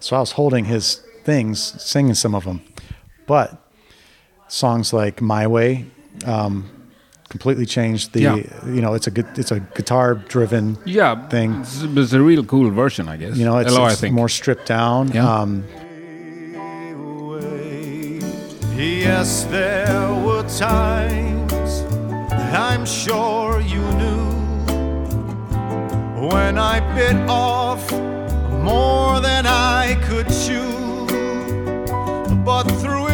So 0.00 0.16
I 0.16 0.20
was 0.20 0.32
holding 0.32 0.66
his 0.66 1.00
things, 1.24 1.58
singing 1.82 2.14
some 2.14 2.34
of 2.34 2.44
them, 2.44 2.60
but 3.26 3.56
songs 4.48 4.92
like 4.92 5.20
"My 5.22 5.46
Way" 5.46 5.86
um, 6.26 6.70
completely 7.30 7.66
changed 7.66 8.12
the. 8.12 8.20
Yeah. 8.20 8.36
You 8.66 8.80
know, 8.82 8.94
it's 8.94 9.06
a 9.06 9.10
good, 9.10 9.26
it's 9.36 9.50
a 9.50 9.60
guitar-driven 9.60 10.78
Yeah. 10.84 11.26
thing. 11.28 11.60
It's, 11.62 11.82
it's 11.82 12.12
a 12.12 12.20
real 12.20 12.44
cool 12.44 12.70
version, 12.70 13.08
I 13.08 13.16
guess. 13.16 13.36
You 13.36 13.44
know, 13.44 13.58
it's, 13.58 13.72
Hello, 13.72 13.86
it's 13.86 13.96
I 13.96 14.00
think. 14.00 14.14
more 14.14 14.28
stripped 14.28 14.66
down. 14.66 15.08
Yeah. 15.12 15.26
Um, 15.40 15.64
Yes, 18.76 19.44
there 19.44 20.12
were 20.12 20.42
times 20.48 21.84
I'm 22.52 22.84
sure 22.84 23.60
you 23.60 23.80
knew 23.92 24.32
when 26.28 26.58
I 26.58 26.80
bit 26.96 27.14
off 27.28 27.88
more 27.92 29.20
than 29.20 29.46
I 29.46 29.94
could 30.02 30.26
chew, 30.26 31.06
but 32.44 32.64
through 32.80 33.13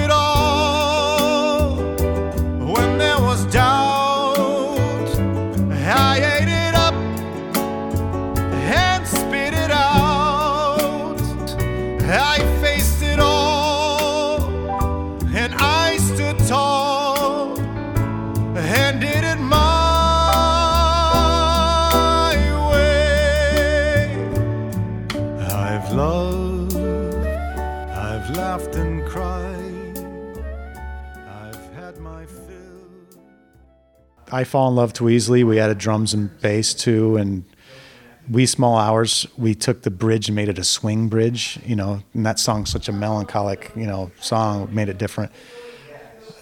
and 18.90 19.00
did 19.00 19.24
it 19.24 19.38
my 19.38 19.54
way. 22.72 24.14
I've 25.38 25.92
loved, 25.92 26.76
I've 26.76 28.30
laughed 28.36 28.74
and 28.74 29.06
cried, 29.08 29.98
I've 31.28 31.72
had 31.74 31.98
my 31.98 32.26
fill. 32.26 32.82
I 34.32 34.44
Fall 34.44 34.68
in 34.70 34.74
Love 34.74 34.92
too 34.92 35.08
Easily, 35.08 35.44
we 35.44 35.60
added 35.60 35.78
drums 35.78 36.12
and 36.14 36.36
bass 36.40 36.74
too, 36.74 37.16
and 37.16 37.44
wee 38.28 38.46
small 38.46 38.76
hours 38.76 39.26
we 39.36 39.54
took 39.54 39.82
the 39.82 39.90
bridge 39.90 40.28
and 40.28 40.36
made 40.36 40.48
it 40.48 40.58
a 40.58 40.62
swing 40.62 41.08
bridge 41.08 41.58
you 41.66 41.74
know 41.74 42.00
and 42.14 42.24
that 42.24 42.38
song's 42.38 42.70
such 42.70 42.88
a 42.88 42.92
melancholic 42.92 43.72
you 43.74 43.86
know 43.86 44.08
song 44.20 44.72
made 44.72 44.88
it 44.88 44.98
different 44.98 45.32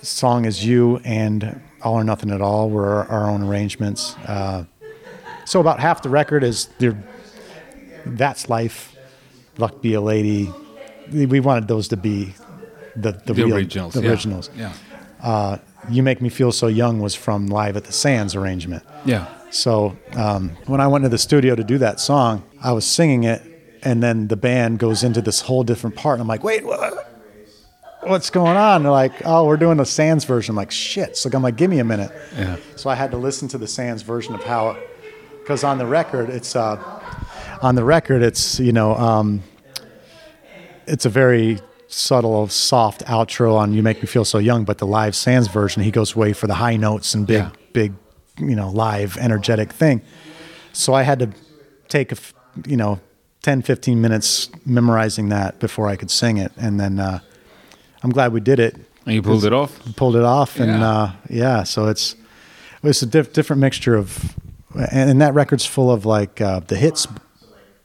Song 0.02 0.45
is 0.45 0.64
you 0.64 1.00
and 1.05 1.61
All 1.83 1.95
or 1.95 2.05
Nothing 2.05 2.31
at 2.31 2.40
All 2.40 2.71
were 2.71 3.05
our, 3.07 3.28
own 3.28 3.43
arrangements. 3.43 4.17
Uh, 4.26 4.64
so 5.45 5.61
about 5.61 5.81
half 5.81 6.02
the 6.02 6.09
record 6.09 6.45
is 6.45 6.67
the 6.78 6.97
That's 8.05 8.49
Life, 8.49 8.95
Luck 9.57 9.81
Be 9.83 9.95
a 9.95 10.00
Lady. 10.00 10.52
We 11.12 11.26
we 11.26 11.40
wanted 11.40 11.69
those 11.69 11.88
to 11.88 11.97
be 11.97 12.35
the 12.95 13.12
the, 13.12 13.33
The 13.33 13.45
real, 13.45 13.55
originals. 13.55 13.95
The 13.95 14.02
yeah. 14.02 14.11
originals. 14.11 14.50
Yeah. 14.57 14.73
Uh, 15.23 15.59
you 15.90 16.02
Make 16.02 16.21
Me 16.21 16.28
Feel 16.28 16.52
So 16.52 16.67
Young 16.67 17.00
was 17.00 17.14
from 17.14 17.47
Live 17.47 17.76
at 17.76 17.85
the 17.85 17.93
Sands 17.93 18.35
arrangement. 18.35 18.85
Yeah. 19.05 19.26
So 19.50 19.97
um, 20.14 20.50
when 20.67 20.81
I 20.81 20.87
went 20.87 21.05
to 21.05 21.09
the 21.09 21.19
studio 21.19 21.55
to 21.55 21.64
do 21.64 21.78
that 21.78 22.00
song, 22.00 22.45
I 22.62 22.73
was 22.73 22.85
singing 22.85 23.25
it, 23.25 23.43
and 23.83 24.02
then 24.02 24.28
the 24.28 24.37
band 24.37 24.78
goes 24.78 25.02
into 25.02 25.23
this 25.23 25.40
whole 25.43 25.64
different 25.64 25.97
part. 25.97 26.14
And 26.14 26.23
I'm 26.23 26.28
like, 26.28 26.45
wait, 26.45 26.64
what? 26.64 27.18
What's 28.09 28.31
going 28.31 28.57
on? 28.57 28.83
They're 28.85 28.91
like, 28.93 29.12
oh, 29.27 29.45
we're 29.47 29.59
doing 29.59 29.77
the 29.77 29.85
Sands 29.85 30.25
version. 30.25 30.53
I'm 30.53 30.57
like, 30.57 30.71
shit. 30.71 31.17
So 31.17 31.29
I'm 31.33 31.43
like, 31.43 31.57
give 31.57 31.71
me 31.71 31.79
a 31.79 31.85
minute. 31.85 32.11
Yeah. 32.35 32.57
So 32.77 32.88
I 32.88 32.95
had 32.95 33.11
to 33.11 33.19
listen 33.19 33.49
to 33.49 33.59
the 33.59 33.67
Sands 33.69 34.03
version 34.03 34.35
of 34.35 34.43
how, 34.45 34.79
because 35.41 35.62
on 35.62 35.77
the 35.77 35.87
record, 35.87 36.31
it's 36.31 36.57
uh, 36.57 36.77
on 37.61 37.75
the 37.75 37.85
record, 37.85 38.23
it's 38.23 38.59
you 38.61 38.73
know, 38.73 38.95
um, 38.97 39.43
it's 40.87 41.05
a 41.05 41.11
very 41.11 41.59
subtle, 41.88 42.49
soft 42.49 43.05
outro 43.05 43.57
on 43.57 43.73
"You 43.75 43.83
Make 43.83 44.00
Me 44.00 44.07
Feel 44.07 44.25
So 44.25 44.38
Young," 44.38 44.65
but 44.65 44.79
the 44.79 44.87
live 44.87 45.15
Sands 45.15 45.49
version, 45.49 45.83
he 45.83 45.91
goes 45.91 46.17
way 46.17 46.33
for 46.33 46.47
the 46.47 46.55
high 46.55 46.77
notes 46.77 47.12
and 47.15 47.27
big, 47.27 47.37
Yeah. 47.37 47.50
big, 47.75 47.93
you 48.38 48.57
know, 48.57 48.71
live, 48.71 49.19
energetic 49.19 49.71
thing. 49.73 50.00
So 50.73 50.95
I 50.95 51.03
had 51.03 51.19
to 51.19 51.31
take 51.88 52.12
a, 52.12 52.17
you 52.67 52.77
know, 52.77 53.00
10, 53.43 53.62
15 53.62 54.00
minutes 54.00 54.50
memorizing 54.65 55.29
that 55.31 55.59
before 55.59 55.88
I 55.88 55.97
could 55.97 56.11
sing 56.11 56.38
it, 56.38 56.53
and 56.57 56.79
then 56.81 56.99
uh, 56.99 57.21
I'm 58.02 58.11
glad 58.11 58.33
we 58.33 58.40
did 58.40 58.59
it 58.61 58.76
And 59.07 59.14
you 59.14 59.23
pulled 59.23 59.45
it 59.45 59.52
off. 59.52 59.78
pulled 59.97 60.17
it 60.17 60.25
off 60.25 60.59
and 60.61 60.81
Yeah. 60.81 60.88
uh, 60.90 61.12
yeah 61.31 61.62
so 61.64 61.87
it's 61.88 62.14
it's 62.83 63.02
a 63.02 63.07
diff- 63.07 63.33
different 63.33 63.61
mixture 63.61 63.95
of 63.97 64.35
and, 64.75 65.11
and 65.11 65.21
that 65.21 65.35
record's 65.35 65.67
full 65.67 65.90
of 65.90 66.05
like 66.07 66.40
uh, 66.40 66.61
the 66.61 66.76
hits 66.76 67.07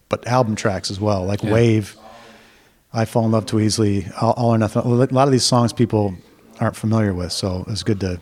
but 0.09 0.25
album 0.27 0.55
tracks 0.55 0.91
as 0.91 0.99
well 0.99 1.25
like 1.25 1.41
Yeah. 1.43 1.51
wave 1.53 1.95
i 2.93 3.05
fall 3.05 3.25
in 3.25 3.31
love 3.31 3.45
too 3.45 3.59
easily 3.59 4.05
all, 4.21 4.33
all 4.37 4.49
or 4.53 4.57
nothing 4.57 4.83
a 4.83 4.87
lot 4.87 5.27
of 5.27 5.31
these 5.31 5.43
songs 5.45 5.73
people 5.73 6.13
aren't 6.59 6.75
familiar 6.75 7.13
with 7.13 7.31
so 7.31 7.65
it's 7.67 7.83
good 7.83 7.99
to 8.01 8.19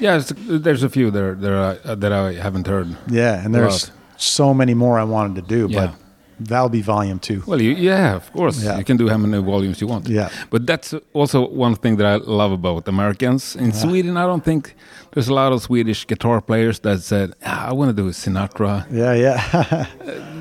Yeah, 0.00 0.16
it's, 0.18 0.32
there's 0.36 0.82
a 0.82 0.88
few 0.88 1.10
there, 1.10 1.34
there 1.34 1.56
are, 1.56 1.96
that 1.96 2.12
I 2.12 2.32
haven't 2.34 2.66
heard. 2.66 2.96
yeah 3.08 3.44
and 3.44 3.52
there's 3.54 3.90
so 4.16 4.54
many 4.54 4.74
more 4.74 4.98
i 5.00 5.04
wanted 5.04 5.34
to 5.42 5.42
do 5.42 5.66
Yeah. 5.68 5.86
but 5.86 5.94
that'll 6.40 6.68
be 6.68 6.82
volume 6.82 7.18
two 7.18 7.42
Well, 7.46 7.60
you, 7.60 7.72
yeah, 7.72 8.16
of 8.16 8.32
course. 8.32 8.62
Yeah. 8.62 8.78
You 8.78 8.84
can 8.84 8.96
do 8.96 9.08
how 9.08 9.18
many 9.18 9.42
volumes 9.42 9.80
you 9.80 9.86
want. 9.86 10.08
Yeah. 10.08 10.28
But 10.50 10.66
that's 10.66 10.94
also 11.12 11.48
one 11.48 11.74
thing 11.76 11.96
that 11.96 12.06
I 12.06 12.16
love 12.16 12.52
about 12.52 12.88
Americans. 12.88 13.56
In 13.56 13.72
Sweden, 13.72 14.16
I 14.16 14.26
don't 14.26 14.44
think 14.44 14.74
there's 15.12 15.28
a 15.28 15.34
lot 15.34 15.52
of 15.52 15.62
Swedish 15.62 16.06
guitar 16.06 16.40
players 16.40 16.80
that 16.80 17.00
said, 17.00 17.34
ah, 17.44 17.68
I 17.68 17.72
want 17.72 17.96
to 17.96 18.02
do 18.02 18.10
Sinatra. 18.10 18.86
Yeah, 18.90 19.14
yeah. 19.14 19.86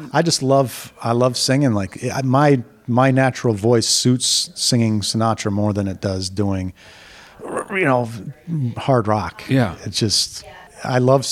I 0.14 0.22
just 0.22 0.44
love 0.44 0.94
I 1.02 1.12
love 1.14 1.38
singing. 1.38 1.74
Like 1.74 1.98
my 2.24 2.64
my 2.88 3.12
natural 3.12 3.54
voice 3.54 3.88
suits 3.88 4.52
singing 4.56 5.02
Sinatra 5.02 5.52
more 5.52 5.74
than 5.74 5.88
it 5.88 6.02
does 6.02 6.30
doing, 6.30 6.74
you 7.72 7.86
know, 7.86 8.10
hard 8.78 9.08
rock. 9.08 9.44
Yeah. 9.50 9.76
it's 9.86 9.98
just 10.00 10.44
I 10.84 11.00
love 11.00 11.26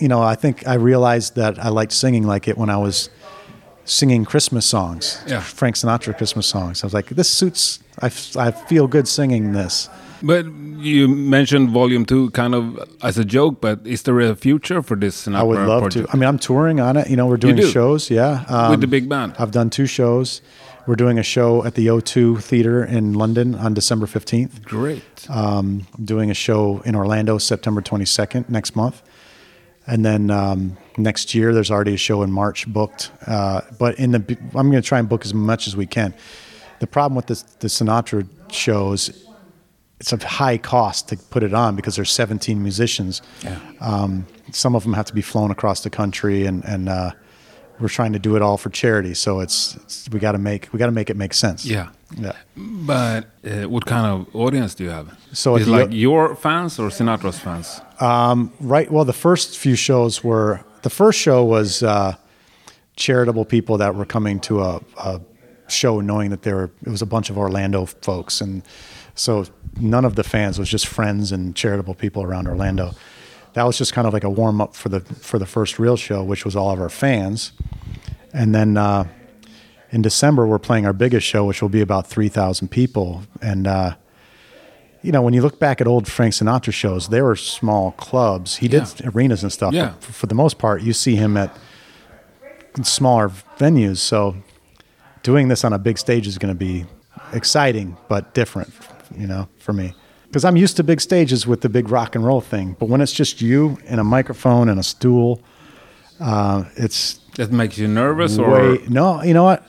you 0.00 0.08
know. 0.08 0.22
I 0.22 0.34
think 0.34 0.66
I 0.66 0.74
realized 0.74 1.36
that 1.36 1.58
I 1.58 1.68
liked 1.68 1.92
singing 1.92 2.26
like 2.26 2.48
it 2.48 2.56
when 2.56 2.70
I 2.70 2.78
was 2.78 3.10
singing 3.86 4.24
Christmas 4.24 4.66
songs. 4.66 5.22
Yeah. 5.26 5.40
Frank 5.40 5.76
Sinatra 5.76 6.16
Christmas 6.16 6.46
songs. 6.46 6.82
I 6.82 6.86
was 6.86 6.94
like, 6.94 7.08
this 7.08 7.30
suits. 7.30 7.78
I, 8.00 8.06
f- 8.06 8.36
I 8.36 8.50
feel 8.50 8.86
good 8.86 9.08
singing 9.08 9.52
this. 9.52 9.88
But 10.22 10.46
you 10.78 11.08
mentioned 11.08 11.70
Volume 11.70 12.04
2 12.04 12.30
kind 12.30 12.54
of 12.54 12.78
as 13.02 13.16
a 13.18 13.24
joke, 13.24 13.60
but 13.60 13.80
is 13.86 14.02
there 14.02 14.18
a 14.20 14.34
future 14.34 14.82
for 14.82 14.96
this 14.96 15.26
Sinatra 15.26 15.36
I 15.36 15.42
would 15.42 15.58
love 15.68 15.82
project? 15.82 16.06
to. 16.10 16.12
I 16.12 16.16
mean, 16.18 16.28
I'm 16.28 16.38
touring 16.38 16.80
on 16.80 16.96
it. 16.96 17.08
You 17.08 17.16
know, 17.16 17.26
we're 17.26 17.36
doing 17.36 17.56
do? 17.56 17.66
shows. 17.70 18.10
Yeah, 18.10 18.44
um, 18.48 18.70
With 18.70 18.80
the 18.80 18.86
big 18.86 19.08
band? 19.08 19.34
I've 19.38 19.50
done 19.52 19.70
two 19.70 19.86
shows. 19.86 20.42
We're 20.86 20.94
doing 20.96 21.18
a 21.18 21.22
show 21.22 21.64
at 21.64 21.74
the 21.74 21.88
O2 21.88 22.40
Theater 22.42 22.84
in 22.84 23.12
London 23.14 23.56
on 23.56 23.74
December 23.74 24.06
15th. 24.06 24.62
Great. 24.62 25.26
Um, 25.28 25.86
I'm 25.98 26.04
doing 26.04 26.30
a 26.30 26.34
show 26.34 26.80
in 26.84 26.94
Orlando 26.94 27.38
September 27.38 27.82
22nd 27.82 28.48
next 28.48 28.76
month. 28.76 29.02
And 29.86 30.04
then 30.04 30.30
um, 30.30 30.76
next 30.96 31.34
year, 31.34 31.52
there's 31.54 31.70
already 31.70 31.94
a 31.94 31.98
show 31.98 32.22
in 32.22 32.30
March 32.32 32.66
booked. 32.66 33.10
Uh, 33.26 33.60
but 33.78 33.98
in 33.98 34.12
the, 34.12 34.38
I'm 34.54 34.70
going 34.70 34.82
to 34.82 34.88
try 34.88 34.98
and 34.98 35.08
book 35.08 35.24
as 35.24 35.34
much 35.34 35.66
as 35.66 35.76
we 35.76 35.86
can. 35.86 36.14
The 36.80 36.86
problem 36.86 37.16
with 37.16 37.26
this, 37.26 37.42
the 37.42 37.68
Sinatra 37.68 38.28
shows, 38.50 39.24
it's 40.00 40.12
a 40.12 40.18
high 40.26 40.58
cost 40.58 41.08
to 41.08 41.16
put 41.16 41.42
it 41.42 41.54
on 41.54 41.74
because 41.76 41.96
there's 41.96 42.12
17 42.12 42.62
musicians. 42.62 43.22
Yeah. 43.42 43.58
Um, 43.80 44.26
some 44.52 44.74
of 44.74 44.82
them 44.82 44.92
have 44.92 45.06
to 45.06 45.14
be 45.14 45.22
flown 45.22 45.50
across 45.50 45.82
the 45.82 45.90
country, 45.90 46.44
and 46.44 46.62
and 46.66 46.88
uh, 46.90 47.12
we're 47.80 47.88
trying 47.88 48.12
to 48.12 48.18
do 48.18 48.36
it 48.36 48.42
all 48.42 48.58
for 48.58 48.68
charity. 48.70 49.14
So 49.14 49.40
it's, 49.40 49.74
it's 49.76 50.08
we 50.10 50.18
got 50.20 50.32
to 50.32 50.38
make 50.38 50.68
we 50.72 50.78
got 50.78 50.86
to 50.86 50.92
make 50.92 51.08
it 51.10 51.16
make 51.16 51.32
sense. 51.34 51.64
yeah. 51.64 51.88
Yeah. 52.16 52.32
But 52.56 53.24
uh, 53.44 53.68
what 53.68 53.84
kind 53.86 54.06
of 54.06 54.36
audience 54.36 54.74
do 54.76 54.84
you 54.84 54.90
have? 54.90 55.18
So 55.32 55.56
is 55.56 55.62
if 55.62 55.68
it 55.68 55.70
you- 55.70 55.76
like 55.78 55.92
your 55.92 56.36
fans 56.36 56.78
or 56.78 56.90
Sinatra's 56.90 57.38
fans? 57.38 57.80
Um, 57.98 58.52
Right. 58.60 58.90
Well, 58.92 59.04
the 59.06 59.12
first 59.14 59.58
few 59.58 59.74
shows 59.76 60.22
were 60.22 60.60
the 60.86 60.90
first 60.90 61.18
show 61.18 61.42
was 61.42 61.82
uh, 61.82 62.14
charitable 62.94 63.44
people 63.44 63.76
that 63.78 63.96
were 63.96 64.04
coming 64.04 64.38
to 64.38 64.62
a, 64.62 64.80
a 64.98 65.20
show 65.66 66.00
knowing 66.00 66.30
that 66.30 66.42
there 66.42 66.54
were 66.54 66.70
it 66.82 66.88
was 66.88 67.02
a 67.02 67.06
bunch 67.06 67.28
of 67.28 67.36
Orlando 67.36 67.86
folks, 67.86 68.40
and 68.40 68.62
so 69.16 69.44
none 69.80 70.04
of 70.04 70.14
the 70.14 70.22
fans 70.22 70.60
was 70.60 70.68
just 70.68 70.86
friends 70.86 71.32
and 71.32 71.56
charitable 71.56 71.94
people 71.94 72.22
around 72.22 72.46
Orlando. 72.46 72.92
That 73.54 73.64
was 73.64 73.76
just 73.76 73.94
kind 73.94 74.06
of 74.06 74.12
like 74.12 74.22
a 74.22 74.30
warm 74.30 74.60
up 74.60 74.76
for 74.76 74.88
the 74.88 75.00
for 75.00 75.40
the 75.40 75.46
first 75.46 75.80
real 75.80 75.96
show, 75.96 76.22
which 76.22 76.44
was 76.44 76.54
all 76.54 76.70
of 76.70 76.80
our 76.80 76.88
fans, 76.88 77.50
and 78.32 78.54
then. 78.54 78.76
Uh, 78.76 79.08
in 79.92 80.02
December, 80.02 80.46
we're 80.48 80.58
playing 80.58 80.84
our 80.84 80.92
biggest 80.92 81.24
show, 81.24 81.44
which 81.44 81.62
will 81.62 81.68
be 81.68 81.80
about 81.80 82.08
3,000 82.08 82.68
people. 82.68 83.22
And, 83.40 83.68
uh, 83.68 83.94
you 85.02 85.12
know, 85.12 85.22
when 85.22 85.34
you 85.34 85.42
look 85.42 85.58
back 85.58 85.80
at 85.80 85.86
old 85.86 86.08
Frank 86.08 86.34
Sinatra 86.34 86.72
shows, 86.72 87.08
they 87.08 87.22
were 87.22 87.36
small 87.36 87.92
clubs. 87.92 88.56
He 88.56 88.68
did 88.68 88.82
Yeah. 89.00 89.10
arenas 89.14 89.42
and 89.42 89.52
stuff. 89.52 89.72
Yeah. 89.74 89.92
But 90.00 90.14
for 90.14 90.26
the 90.26 90.34
most 90.34 90.58
part, 90.58 90.82
you 90.82 90.92
see 90.92 91.16
him 91.16 91.36
at 91.36 91.56
smaller 92.82 93.30
venues. 93.58 93.98
So 93.98 94.36
doing 95.22 95.48
this 95.48 95.64
on 95.64 95.72
a 95.72 95.78
big 95.78 95.98
stage 95.98 96.26
is 96.26 96.38
going 96.38 96.52
to 96.52 96.58
be 96.58 96.84
exciting, 97.32 97.96
but 98.08 98.34
different, 98.34 98.72
you 99.16 99.26
know, 99.26 99.48
for 99.58 99.72
me. 99.72 99.94
Because 100.26 100.44
I'm 100.44 100.56
used 100.56 100.76
to 100.76 100.84
big 100.84 101.00
stages 101.00 101.46
with 101.46 101.60
the 101.62 101.68
big 101.68 101.88
rock 101.88 102.14
and 102.14 102.24
roll 102.24 102.40
thing. 102.40 102.76
But 102.78 102.88
when 102.88 103.00
it's 103.00 103.12
just 103.12 103.40
you 103.40 103.78
and 103.86 104.00
a 104.00 104.04
microphone 104.04 104.68
and 104.68 104.78
a 104.78 104.82
stool, 104.82 105.40
uh, 106.20 106.64
it's 106.76 107.20
That 107.36 107.52
makes 107.52 107.78
you 107.78 107.88
nervous 107.88 108.38
or 108.38 108.78
no, 108.88 109.22
you 109.22 109.34
know 109.34 109.44
what? 109.44 109.62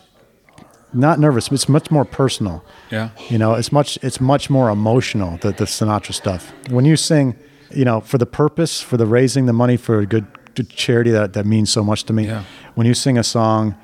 Not 0.94 1.20
nervous, 1.20 1.50
but 1.50 1.56
it's 1.56 1.68
much 1.70 1.92
more 1.92 2.06
personal. 2.06 2.64
yeah? 2.92 3.10
You 3.30 3.38
know, 3.38 3.54
it's 3.56 3.72
much 3.72 3.98
it's 4.02 4.22
much 4.22 4.50
more 4.50 4.70
emotional 4.70 5.38
the 5.38 5.52
the 5.52 5.66
Sinatra 5.66 6.14
stuff. 6.14 6.52
When 6.70 6.86
you 6.86 6.96
sing, 6.96 7.36
you 7.72 7.84
know, 7.86 8.00
for 8.02 8.18
the 8.18 8.26
purpose, 8.26 8.82
for 8.82 8.98
the 8.98 9.06
raising 9.06 9.46
the 9.48 9.54
money 9.54 9.78
for 9.78 10.00
a 10.00 10.06
good, 10.06 10.26
good 10.56 10.70
charity 10.70 11.12
that 11.12 11.34
that 11.34 11.46
means 11.46 11.70
so 11.72 11.84
much 11.84 12.04
to 12.06 12.14
me. 12.14 12.26
Yeah. 12.28 12.44
When 12.76 12.88
you 12.88 12.94
sing 12.94 13.18
a 13.18 13.24
song 13.24 13.76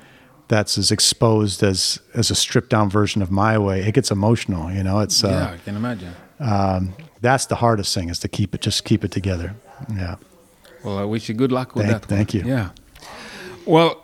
that's 0.48 0.78
as 0.78 0.90
exposed 0.90 1.62
as 1.62 2.00
as 2.14 2.30
a 2.30 2.34
stripped 2.34 2.70
down 2.70 2.88
version 2.90 3.22
of 3.22 3.30
My 3.30 3.58
Way, 3.58 3.80
it 3.86 3.92
gets 3.94 4.10
emotional. 4.10 4.72
You 4.72 4.82
know, 4.82 5.00
it's 5.00 5.22
uh, 5.24 5.28
yeah, 5.28 5.50
I 5.52 5.58
can 5.58 5.76
imagine. 5.76 6.14
that's 7.20 7.46
the 7.46 7.56
hardest 7.56 7.94
thing 7.94 8.08
is 8.10 8.18
to 8.20 8.28
keep 8.28 8.54
it 8.54 8.60
just 8.62 8.84
keep 8.84 9.04
it 9.04 9.10
together. 9.10 9.54
Yeah. 9.94 10.16
Well, 10.82 10.98
I 10.98 11.04
wish 11.04 11.28
you 11.28 11.34
good 11.34 11.52
luck 11.52 11.74
with 11.74 11.86
Thank- 11.86 12.02
that. 12.02 12.10
one. 12.10 12.16
thank 12.18 12.34
you. 12.34 12.42
Yeah. 12.44 12.70
Well, 13.66 14.03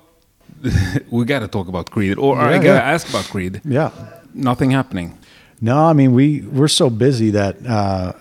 we 1.10 1.24
got 1.24 1.40
to 1.40 1.48
talk 1.48 1.68
about 1.68 1.90
Creed, 1.90 2.18
or 2.18 2.38
I 2.38 2.56
got 2.56 2.60
to 2.60 2.66
yeah. 2.66 2.92
ask 2.94 3.08
about 3.08 3.24
Creed. 3.26 3.60
Yeah. 3.64 3.90
Nothing 4.34 4.70
happening. 4.70 5.18
No, 5.60 5.84
I 5.86 5.92
mean 5.92 6.12
we 6.14 6.40
we're 6.42 6.68
so 6.68 6.88
busy 6.88 7.30
that 7.30 7.66
uh, 7.66 8.12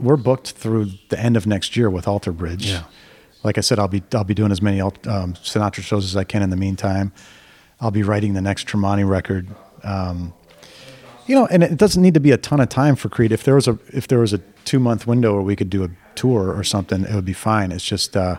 we're 0.00 0.16
booked 0.16 0.52
through 0.52 0.90
the 1.08 1.18
end 1.18 1.36
of 1.36 1.46
next 1.46 1.76
year 1.76 1.90
with 1.90 2.08
Alter 2.08 2.32
Bridge. 2.32 2.66
Yeah. 2.66 2.84
Like 3.42 3.58
I 3.58 3.60
said, 3.60 3.78
I'll 3.78 3.88
be 3.88 4.02
I'll 4.14 4.24
be 4.24 4.34
doing 4.34 4.52
as 4.52 4.62
many 4.62 4.80
um, 4.80 4.92
Sinatra 5.02 5.82
shows 5.82 6.04
as 6.04 6.16
I 6.16 6.24
can 6.24 6.42
in 6.42 6.50
the 6.50 6.56
meantime. 6.56 7.12
I'll 7.80 7.90
be 7.90 8.02
writing 8.02 8.34
the 8.34 8.40
next 8.40 8.66
Tremonti 8.66 9.06
record. 9.08 9.48
Um, 9.82 10.32
you 11.26 11.34
know, 11.34 11.46
and 11.46 11.62
it 11.62 11.76
doesn't 11.76 12.02
need 12.02 12.14
to 12.14 12.20
be 12.20 12.30
a 12.30 12.38
ton 12.38 12.60
of 12.60 12.68
time 12.68 12.96
for 12.96 13.08
Creed. 13.08 13.32
If 13.32 13.44
there 13.44 13.54
was 13.54 13.68
a 13.68 13.78
if 13.88 14.08
there 14.08 14.20
was 14.20 14.32
a 14.32 14.38
two 14.64 14.78
month 14.78 15.06
window 15.06 15.34
where 15.34 15.42
we 15.42 15.56
could 15.56 15.70
do 15.70 15.84
a 15.84 15.90
tour 16.14 16.52
or 16.52 16.64
something, 16.64 17.04
it 17.04 17.14
would 17.14 17.24
be 17.24 17.32
fine. 17.32 17.72
It's 17.72 17.84
just 17.84 18.16
uh, 18.16 18.38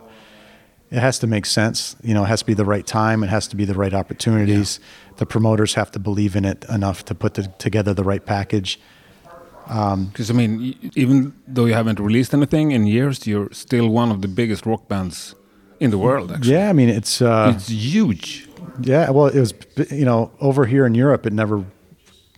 it 0.89 0.99
has 0.99 1.19
to 1.19 1.27
make 1.27 1.45
sense. 1.45 1.95
You 2.03 2.13
know, 2.13 2.23
it 2.23 2.27
has 2.27 2.39
to 2.39 2.45
be 2.45 2.53
the 2.53 2.65
right 2.65 2.85
time. 2.87 3.23
It 3.23 3.27
has 3.29 3.47
to 3.49 3.55
be 3.55 3.65
the 3.65 3.73
right 3.73 3.93
opportunities. 3.93 4.79
The 5.17 5.25
promoters 5.25 5.73
have 5.75 5.91
to 5.91 5.99
believe 5.99 6.35
in 6.35 6.45
it 6.45 6.65
enough 6.69 7.03
to 7.05 7.15
put 7.15 7.33
the, 7.33 7.43
together 7.57 7.93
the 7.93 8.03
right 8.03 8.25
package. 8.25 8.79
Because 9.65 10.29
I 10.29 10.33
mean, 10.33 10.75
even 10.95 11.33
though 11.45 11.65
you 11.65 11.73
haven't 11.73 11.99
released 11.99 12.33
anything 12.33 12.71
in 12.71 12.87
years, 12.87 13.27
you're 13.27 13.49
still 13.51 13.89
one 13.89 14.11
of 14.11 14.21
the 14.21 14.27
biggest 14.29 14.65
rock 14.65 14.87
bands 14.87 15.35
in 15.79 15.91
the 15.91 15.97
world. 15.97 16.31
Actually, 16.31 16.53
Yeah, 16.53 16.69
I 16.69 16.73
mean, 16.73 16.87
it's 16.89 17.21
uh, 17.21 17.51
it's 17.53 17.67
huge. 17.67 18.47
yeah. 18.81 19.09
Well, 19.09 19.27
it 19.27 19.39
was 19.39 19.53
you 19.91 20.05
know 20.05 20.31
over 20.39 20.65
here 20.65 20.85
in 20.85 20.95
Europe, 20.95 21.25
it 21.25 21.33
never. 21.33 21.65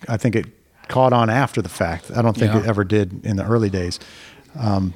I 0.08 0.16
think 0.16 0.34
it 0.34 0.46
caught 0.88 1.12
on 1.12 1.30
after 1.30 1.62
the 1.62 1.68
fact. 1.68 2.10
I 2.16 2.20
don't 2.22 2.36
think 2.36 2.52
Yeah. 2.52 2.60
it 2.62 2.66
ever 2.66 2.82
did 2.84 3.24
in 3.24 3.36
the 3.36 3.44
early 3.44 3.70
days. 3.70 4.00
Um, 4.58 4.92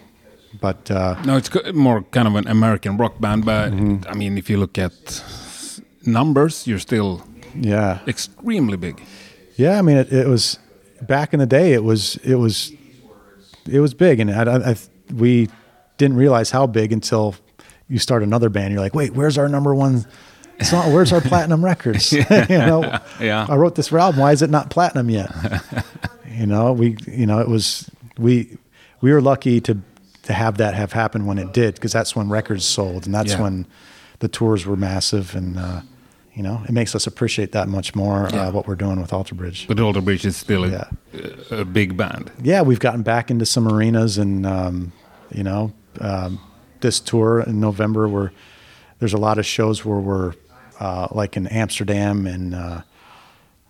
but 0.61 0.91
uh, 0.91 1.17
No, 1.25 1.37
it's 1.37 1.51
more 1.75 2.03
kind 2.11 2.29
of 2.29 2.37
an 2.37 2.47
American 2.49 2.97
rock 2.97 3.21
band, 3.21 3.45
but 3.45 3.73
Mm-hmm. 3.73 4.09
I 4.11 4.15
mean, 4.15 4.39
if 4.39 4.49
you 4.51 4.59
look 4.59 4.79
at 4.79 5.23
numbers, 6.07 6.67
you're 6.67 6.79
still 6.81 7.23
yeah, 7.55 7.99
extremely 8.07 8.77
big. 8.77 9.01
Yeah, 9.57 9.79
I 9.79 9.83
mean, 9.83 9.97
it, 9.97 10.13
it 10.13 10.27
was 10.29 10.59
back 11.03 11.33
in 11.33 11.39
the 11.41 11.47
day. 11.47 11.73
It 11.73 11.85
was 11.85 12.17
it 12.25 12.35
was 12.37 12.73
it 13.71 13.81
was 13.81 13.95
big, 13.95 14.21
and 14.21 14.31
I, 14.31 14.71
I, 14.71 14.77
we 15.15 15.49
didn't 15.97 16.17
realize 16.17 16.51
how 16.51 16.67
big 16.67 16.93
until 16.93 17.35
you 17.89 17.99
start 17.99 18.23
another 18.23 18.49
band. 18.49 18.73
You're 18.73 18.81
like, 18.83 18.95
wait, 18.95 19.15
where's 19.15 19.39
our 19.39 19.49
number 19.49 19.75
one 19.75 20.05
song? 20.63 20.93
Where's 20.93 21.13
our 21.13 21.21
platinum 21.21 21.65
records? 21.65 22.13
you 22.13 22.23
know, 22.49 22.99
Yeah. 23.21 23.47
I 23.49 23.57
wrote 23.57 23.75
this 23.77 23.93
album. 23.93 24.21
Why 24.21 24.33
is 24.33 24.43
it 24.43 24.51
not 24.51 24.71
platinum 24.71 25.09
yet? 25.11 25.31
you 26.31 26.47
know, 26.47 26.73
we 26.73 26.97
you 27.07 27.27
know 27.27 27.41
it 27.41 27.49
was 27.49 27.89
we 28.19 28.59
we 29.01 29.13
were 29.13 29.21
lucky 29.23 29.61
to 29.63 29.79
to 30.25 30.33
have 30.33 30.59
that 30.59 30.75
have 30.75 30.93
happen 30.93 31.27
when 31.27 31.39
it 31.39 31.53
did 31.53 31.75
because 31.75 31.93
that's 31.93 32.15
when 32.17 32.29
records 32.29 32.65
sold 32.65 33.07
and 33.07 33.15
that's 33.15 33.33
Yeah. 33.33 33.43
when 33.43 33.67
the 34.21 34.29
tours 34.29 34.67
were 34.67 34.77
massive 34.77 35.35
and. 35.35 35.59
Uh, 35.59 35.81
you 36.37 36.43
know, 36.43 36.61
it 36.69 36.73
makes 36.73 36.97
us 36.97 37.07
appreciate 37.07 37.53
that 37.53 37.69
much 37.69 37.95
more 37.95 38.29
Yeah. 38.33 38.49
uh, 38.49 38.51
what 38.51 38.67
we're 38.67 38.75
doing 38.75 39.01
with 39.01 39.13
Alter 39.13 39.37
Bridge. 39.37 39.67
But 39.69 39.79
Alter 39.79 40.01
Bridge 40.01 40.27
is 40.27 40.37
still 40.37 40.65
a, 40.65 40.69
Yeah. 40.69 40.85
a, 41.53 41.59
a 41.59 41.65
big 41.65 41.97
band. 41.97 42.33
yeah, 42.43 42.61
we've 42.61 42.81
gotten 42.81 43.03
back 43.03 43.31
into 43.31 43.47
some 43.47 43.69
arenas, 43.69 44.19
and 44.19 44.45
um, 44.45 44.91
you 45.31 45.45
know, 45.45 45.73
um, 46.01 46.41
this 46.81 46.99
tour 46.99 47.39
in 47.47 47.61
November, 47.61 48.09
where 48.09 48.33
there's 48.99 49.13
a 49.15 49.17
lot 49.17 49.39
of 49.39 49.47
shows 49.47 49.85
where 49.85 50.01
we're 50.01 50.33
uh, 50.81 51.07
like 51.13 51.37
in 51.37 51.47
Amsterdam 51.47 52.27
and 52.27 52.53
uh, 52.53 52.81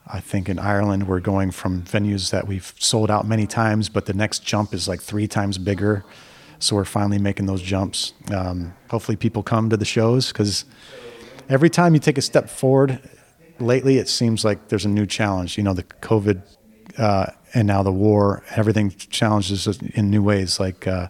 I 0.06 0.20
think 0.20 0.48
in 0.48 0.58
Ireland, 0.58 1.06
we're 1.06 1.20
going 1.20 1.50
from 1.50 1.82
venues 1.82 2.30
that 2.30 2.48
we've 2.48 2.72
sold 2.78 3.10
out 3.10 3.26
many 3.26 3.46
times, 3.46 3.90
but 3.90 4.06
the 4.06 4.14
next 4.14 4.42
jump 4.42 4.72
is 4.72 4.88
like 4.88 5.02
three 5.02 5.28
times 5.28 5.58
bigger. 5.58 6.02
So 6.58 6.76
we're 6.76 6.84
finally 6.84 7.18
making 7.18 7.46
those 7.46 7.62
jumps. 7.62 8.12
Um, 8.32 8.74
hopefully, 8.88 9.16
people 9.16 9.42
come 9.42 9.70
to 9.70 9.76
the 9.76 9.84
shows 9.84 10.28
because 10.32 10.64
every 11.48 11.70
time 11.70 11.94
you 11.94 12.00
take 12.00 12.18
a 12.18 12.22
step 12.22 12.48
forward, 12.48 13.00
lately 13.58 13.98
it 13.98 14.08
seems 14.08 14.44
like 14.44 14.68
there's 14.68 14.84
a 14.84 14.88
new 14.88 15.06
challenge. 15.06 15.56
You 15.56 15.64
know, 15.64 15.74
the 15.74 15.82
COVID 15.82 16.42
uh, 16.98 17.26
and 17.54 17.66
now 17.66 17.82
the 17.82 17.92
war, 17.92 18.42
everything 18.56 18.90
challenges 18.90 19.66
us 19.68 19.80
in 19.80 20.10
new 20.10 20.22
ways. 20.22 20.58
Like 20.58 20.86
uh, 20.86 21.08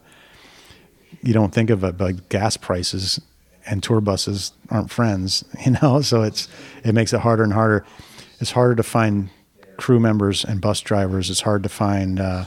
you 1.22 1.32
don't 1.32 1.52
think 1.52 1.70
of 1.70 1.84
it, 1.84 1.96
but 1.96 2.28
gas 2.28 2.56
prices 2.56 3.20
and 3.66 3.82
tour 3.82 4.00
buses 4.00 4.52
aren't 4.70 4.90
friends. 4.90 5.44
You 5.64 5.72
know, 5.82 6.02
so 6.02 6.22
it's 6.22 6.48
it 6.84 6.94
makes 6.94 7.12
it 7.12 7.20
harder 7.20 7.42
and 7.42 7.52
harder. 7.52 7.84
It's 8.40 8.50
harder 8.50 8.74
to 8.74 8.82
find 8.82 9.30
crew 9.76 9.98
members 9.98 10.44
and 10.44 10.60
bus 10.60 10.80
drivers. 10.80 11.30
It's 11.30 11.40
hard 11.40 11.62
to 11.62 11.68
find 11.68 12.20
uh, 12.20 12.44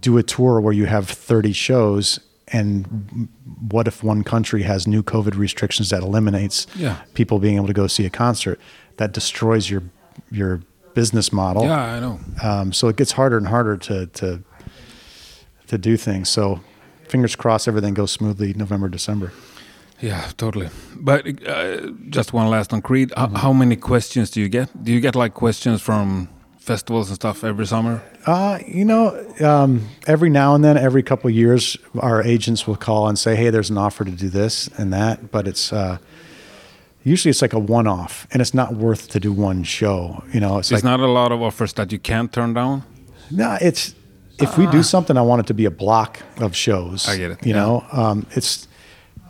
do 0.00 0.18
a 0.18 0.22
tour 0.22 0.60
where 0.60 0.72
you 0.72 0.86
have 0.86 1.08
30 1.08 1.52
shows 1.52 2.18
and 2.52 3.28
what 3.70 3.86
if 3.86 4.02
one 4.02 4.24
country 4.24 4.62
has 4.64 4.86
new 4.86 5.02
covid 5.02 5.36
restrictions 5.36 5.90
that 5.90 6.02
eliminates 6.02 6.66
Yeah. 6.76 6.96
people 7.14 7.38
being 7.38 7.56
able 7.56 7.68
to 7.68 7.72
go 7.72 7.86
see 7.86 8.06
a 8.06 8.10
concert 8.10 8.58
that 8.96 9.12
destroys 9.12 9.70
your 9.70 9.82
your 10.30 10.60
business 10.94 11.32
model 11.32 11.62
Yeah, 11.64 11.80
I 11.96 12.00
know. 12.00 12.18
um, 12.42 12.72
so 12.72 12.88
it 12.88 12.96
gets 12.96 13.12
harder 13.12 13.36
and 13.38 13.46
harder 13.48 13.76
to 13.76 14.06
to 14.06 14.42
to 15.68 15.78
do 15.78 15.96
things 15.96 16.28
so 16.28 16.60
fingers 17.08 17.36
crossed 17.36 17.68
everything 17.68 17.94
goes 17.94 18.10
smoothly 18.10 18.52
november 18.54 18.88
december 18.88 19.32
Yeah, 20.02 20.30
totally. 20.36 20.68
But 20.96 21.26
uh, 21.46 21.90
just 22.08 22.32
one 22.32 22.48
last 22.50 22.72
on 22.72 22.80
Creed. 22.80 23.10
Mm-hmm. 23.10 23.36
H- 23.36 23.42
how 23.42 23.52
many 23.52 23.76
questions 23.76 24.30
do 24.30 24.40
you 24.40 24.48
get? 24.48 24.68
Do 24.84 24.92
you 24.92 25.00
get 25.00 25.14
like 25.14 25.34
questions 25.34 25.82
from 25.82 26.28
festivals 26.60 27.08
and 27.08 27.16
stuff 27.16 27.42
every 27.44 27.66
summer? 27.66 28.02
Uh, 28.26 28.58
you 28.66 28.84
know, 28.84 29.26
um, 29.40 29.88
every 30.06 30.30
now 30.30 30.54
and 30.54 30.62
then, 30.62 30.76
every 30.76 31.02
couple 31.02 31.28
of 31.28 31.34
years, 31.34 31.76
our 31.98 32.22
agents 32.22 32.66
will 32.66 32.76
call 32.76 33.08
and 33.08 33.18
say, 33.18 33.34
"Hey, 33.36 33.50
there's 33.50 33.70
an 33.70 33.78
offer 33.78 34.04
to 34.04 34.10
do 34.10 34.28
this 34.28 34.68
and 34.78 34.92
that," 34.92 35.30
but 35.30 35.48
it's 35.48 35.72
uh, 35.72 35.98
usually 37.02 37.30
it's 37.30 37.42
like 37.42 37.52
a 37.54 37.58
one-off, 37.58 38.26
and 38.32 38.40
it's 38.42 38.54
not 38.54 38.74
worth 38.74 39.08
to 39.08 39.20
do 39.20 39.32
one 39.32 39.62
show. 39.64 40.22
You 40.32 40.40
know, 40.40 40.58
it's 40.58 40.68
There's 40.68 40.84
like 40.84 40.98
not 40.98 41.00
a 41.00 41.10
lot 41.10 41.32
of 41.32 41.42
offers 41.42 41.72
that 41.74 41.90
you 41.92 41.98
can't 41.98 42.32
turn 42.32 42.54
down. 42.54 42.82
no, 43.30 43.56
it's 43.60 43.94
if 44.38 44.56
we 44.56 44.66
do 44.68 44.82
something, 44.82 45.16
I 45.18 45.22
want 45.22 45.40
it 45.40 45.46
to 45.48 45.54
be 45.54 45.66
a 45.66 45.70
block 45.70 46.18
of 46.38 46.56
shows. 46.56 47.06
I 47.06 47.18
get 47.18 47.30
it, 47.32 47.44
You 47.46 47.52
yeah. 47.54 47.60
know, 47.60 47.84
um, 47.92 48.26
it's 48.30 48.66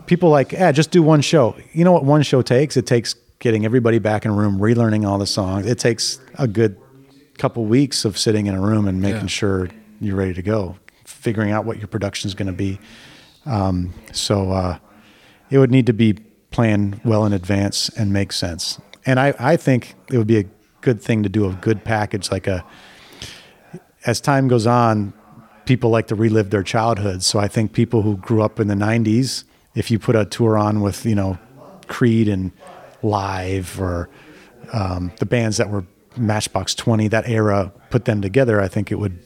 people 0.07 0.29
like, 0.31 0.53
yeah, 0.53 0.71
just 0.71 0.93
do 0.93 1.03
one 1.03 1.21
show. 1.21 1.57
You 1.73 1.85
know 1.85 1.90
what 1.93 2.05
one 2.05 2.23
show 2.23 2.43
takes? 2.43 2.77
It 2.77 2.87
takes 2.87 3.14
getting 3.40 3.64
everybody 3.64 3.99
back 3.99 4.25
in 4.25 4.31
a 4.31 4.35
room, 4.35 4.59
relearning 4.61 5.05
all 5.09 5.19
the 5.19 5.27
songs. 5.27 5.66
It 5.66 5.79
takes 5.81 6.21
a 6.38 6.47
good 6.47 6.77
couple 7.40 7.64
weeks 7.64 8.05
of 8.05 8.18
sitting 8.18 8.46
in 8.46 8.55
a 8.55 8.61
room 8.61 8.87
and 8.87 9.00
making 9.00 9.22
Yeah. 9.22 9.26
sure 9.26 9.68
you're 10.00 10.14
ready 10.16 10.35
to 10.35 10.42
go, 10.42 10.76
figuring 11.07 11.50
out 11.50 11.64
what 11.64 11.79
your 11.79 11.88
production 11.88 12.29
is 12.29 12.35
going 12.35 12.46
to 12.48 12.53
be. 12.53 12.79
Um, 13.46 13.94
so 14.12 14.50
uh, 14.53 14.79
it 15.50 15.57
would 15.59 15.70
need 15.70 15.87
to 15.87 15.94
be 15.94 16.12
planned 16.50 17.00
well 17.03 17.24
in 17.24 17.33
advance 17.33 17.88
and 17.90 18.12
make 18.12 18.33
sense. 18.33 18.79
And 19.07 19.18
I, 19.18 19.35
I 19.38 19.57
think 19.57 19.94
it 20.12 20.18
would 20.18 20.26
be 20.26 20.38
a 20.38 20.44
good 20.83 21.00
thing 21.00 21.22
to 21.22 21.29
do 21.31 21.48
a 21.48 21.53
good 21.55 21.83
package, 21.83 22.31
like 22.31 22.46
a 22.46 22.62
as 24.07 24.20
time 24.20 24.48
goes 24.48 24.66
on, 24.66 25.12
people 25.64 25.90
like 25.90 26.07
to 26.09 26.14
relive 26.14 26.50
their 26.50 26.62
childhood. 26.62 27.22
So 27.22 27.38
I 27.38 27.48
think 27.48 27.72
people 27.72 28.03
who 28.03 28.16
grew 28.18 28.42
up 28.42 28.59
in 28.61 28.68
the 28.68 28.74
'90s, 28.74 29.44
if 29.74 29.90
you 29.90 29.98
put 29.98 30.16
a 30.16 30.24
tour 30.24 30.57
on 30.59 30.81
with 30.81 31.05
you 31.07 31.14
know 31.14 31.38
Creed 31.87 32.29
and 32.29 32.53
Live 33.03 33.81
or 33.81 34.09
um, 34.72 35.12
the 35.18 35.26
bands 35.26 35.57
that 35.59 35.68
were 35.70 35.85
Matchbox 36.16 36.75
Twenty, 36.75 37.09
that 37.09 37.29
era, 37.29 37.73
put 37.90 38.05
them 38.05 38.20
together, 38.20 38.61
I 38.61 38.68
think 38.68 38.90
it 38.90 38.96
would, 38.96 39.18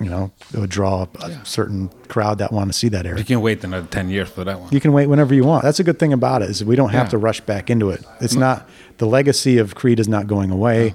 you 0.00 0.08
know, 0.08 0.32
it 0.52 0.58
would 0.58 0.70
draw 0.70 1.06
a 1.20 1.44
certain 1.44 1.88
crowd 2.08 2.38
that 2.38 2.52
want 2.52 2.70
to 2.72 2.78
see 2.78 2.88
that 2.88 3.04
era. 3.06 3.18
You 3.18 3.24
can 3.24 3.40
wait 3.40 3.62
another 3.64 3.86
ten 3.86 4.08
years 4.08 4.28
for 4.30 4.42
that 4.44 4.58
one. 4.60 4.72
You 4.72 4.80
can 4.80 4.92
wait 4.92 5.06
whenever 5.08 5.34
you 5.34 5.44
want. 5.44 5.64
That's 5.64 5.80
a 5.80 5.84
good 5.84 5.98
thing 5.98 6.12
about 6.12 6.42
it 6.42 6.50
is 6.50 6.64
we 6.64 6.76
don't 6.76 6.90
have 6.90 7.06
Yeah. 7.06 7.10
to 7.10 7.18
rush 7.18 7.40
back 7.42 7.68
into 7.70 7.90
it. 7.90 8.04
It's 8.20 8.34
not 8.34 8.68
the 8.98 9.06
legacy 9.06 9.58
of 9.58 9.74
Creed 9.74 10.00
is 10.00 10.08
not 10.08 10.26
going 10.26 10.50
away. 10.50 10.94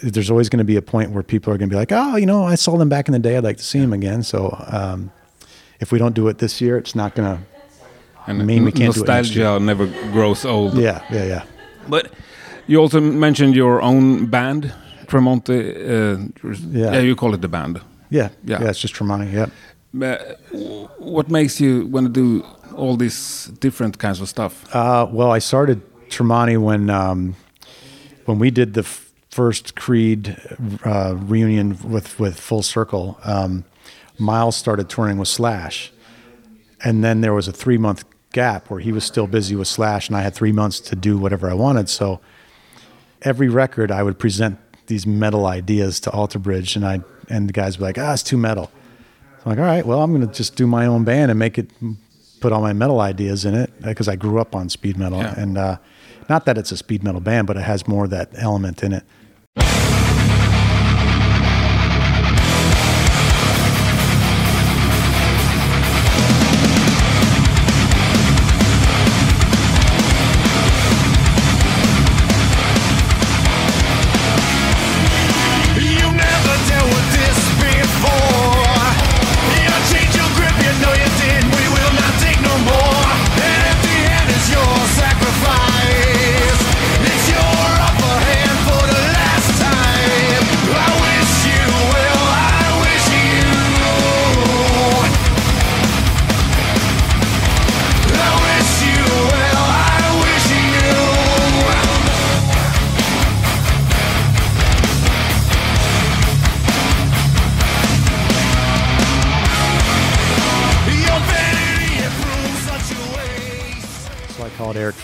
There's 0.00 0.30
always 0.30 0.48
going 0.48 0.58
to 0.58 0.64
be 0.64 0.76
a 0.76 0.82
point 0.82 1.10
where 1.10 1.24
people 1.24 1.52
are 1.52 1.58
going 1.58 1.68
to 1.68 1.72
be 1.74 1.78
like, 1.78 1.90
oh, 1.90 2.14
you 2.16 2.26
know, 2.26 2.44
I 2.44 2.54
saw 2.54 2.76
them 2.76 2.88
back 2.88 3.08
in 3.08 3.12
the 3.12 3.18
day. 3.18 3.36
I'd 3.36 3.42
like 3.42 3.56
to 3.56 3.64
see 3.64 3.80
them 3.80 3.92
again. 3.92 4.22
So 4.22 4.56
um, 4.70 5.10
if 5.80 5.90
we 5.90 5.98
don't 5.98 6.14
do 6.14 6.28
it 6.28 6.38
this 6.38 6.60
year, 6.60 6.78
it's 6.78 6.94
not 6.94 7.16
going 7.16 7.36
to. 7.36 7.42
and 8.28 8.46
mean 8.46 8.64
we 8.64 8.70
can't 8.70 8.94
do 8.94 9.02
it 9.02 9.08
next 9.08 9.30
nostalgia 9.34 9.58
never 9.58 9.86
grows 10.12 10.44
old. 10.44 10.74
Yeah, 10.74 11.02
yeah, 11.10 11.24
yeah. 11.24 11.44
But 11.88 12.12
you 12.68 12.78
also 12.80 13.00
mentioned 13.00 13.54
your 13.56 13.80
own 13.82 14.26
band, 14.26 14.72
Tremonti. 15.06 15.58
Uh, 15.58 16.18
Yeah. 16.70 16.92
yeah, 16.94 17.00
you 17.02 17.14
call 17.16 17.34
it 17.34 17.40
the 17.40 17.48
band. 17.48 17.80
Yeah, 18.10 18.28
Yeah. 18.44 18.60
yeah, 18.62 18.70
It's 18.70 18.80
just 18.82 18.94
Tremonti. 18.94 19.32
Yeah. 19.32 19.46
But 19.94 20.38
what 20.98 21.28
makes 21.30 21.60
you 21.60 21.86
want 21.90 22.06
to 22.06 22.12
do 22.12 22.44
all 22.76 22.96
these 22.96 23.50
different 23.60 23.98
kinds 23.98 24.20
of 24.20 24.28
stuff? 24.28 24.52
Uh, 24.74 25.06
well, 25.10 25.36
I 25.36 25.40
started 25.40 25.80
Tremonti 26.10 26.56
when 26.56 26.90
um, 26.90 27.34
when 28.26 28.38
we 28.38 28.50
did 28.50 28.72
the 28.74 28.80
f- 28.82 29.10
first 29.30 29.74
Creed 29.74 30.36
uh, 30.84 31.14
reunion 31.28 31.76
with 31.90 32.18
with 32.20 32.38
Full 32.40 32.62
Circle. 32.62 33.16
Um, 33.24 33.64
Myles 34.18 34.56
started 34.56 34.88
touring 34.88 35.18
with 35.18 35.28
Slash, 35.28 35.92
and 36.84 37.02
then 37.04 37.20
there 37.20 37.32
was 37.32 37.48
a 37.48 37.52
three 37.52 37.78
month 37.78 38.04
gap 38.32 38.68
where 38.70 38.80
he 38.80 38.92
was 38.92 39.04
still 39.04 39.26
busy 39.26 39.56
with 39.56 39.68
Slash, 39.68 40.08
and 40.08 40.16
I 40.18 40.22
had 40.22 40.34
three 40.34 40.52
months 40.52 40.80
to 40.80 40.96
do 40.96 41.16
whatever 41.18 41.48
I 41.50 41.54
wanted. 41.54 41.88
So 41.88 42.20
every 43.22 43.48
record, 43.48 43.90
I 43.90 44.02
would 44.02 44.18
present 44.18 44.58
these 44.86 45.06
metal 45.06 45.46
ideas 45.46 46.00
to 46.00 46.10
Alter 46.10 46.38
Bridge, 46.38 46.76
and 46.76 46.84
I 46.86 47.00
and 47.28 47.48
the 47.48 47.52
guys 47.52 47.78
would 47.78 47.84
be 47.84 47.88
like, 47.88 47.98
"Ah, 47.98 48.12
it's 48.12 48.22
too 48.22 48.38
metal." 48.38 48.70
I'm 49.44 49.52
like, 49.52 49.58
all 49.58 49.64
right, 49.64 49.86
well, 49.86 50.02
I'm 50.02 50.12
going 50.12 50.26
to 50.26 50.34
just 50.34 50.56
do 50.56 50.66
my 50.66 50.86
own 50.86 51.04
band 51.04 51.30
and 51.30 51.38
make 51.38 51.58
it, 51.58 51.70
put 52.40 52.52
all 52.52 52.60
my 52.60 52.72
metal 52.72 53.00
ideas 53.00 53.44
in 53.44 53.54
it 53.54 53.72
because 53.80 54.08
I 54.08 54.16
grew 54.16 54.38
up 54.40 54.54
on 54.54 54.68
speed 54.68 54.98
metal. 54.98 55.20
Yeah. 55.20 55.40
And 55.40 55.56
uh, 55.56 55.78
not 56.28 56.44
that 56.46 56.58
it's 56.58 56.72
a 56.72 56.76
speed 56.76 57.02
metal 57.02 57.20
band, 57.20 57.46
but 57.46 57.56
it 57.56 57.62
has 57.62 57.86
more 57.86 58.04
of 58.04 58.10
that 58.10 58.30
element 58.36 58.82
in 58.82 58.92
it. 58.92 59.04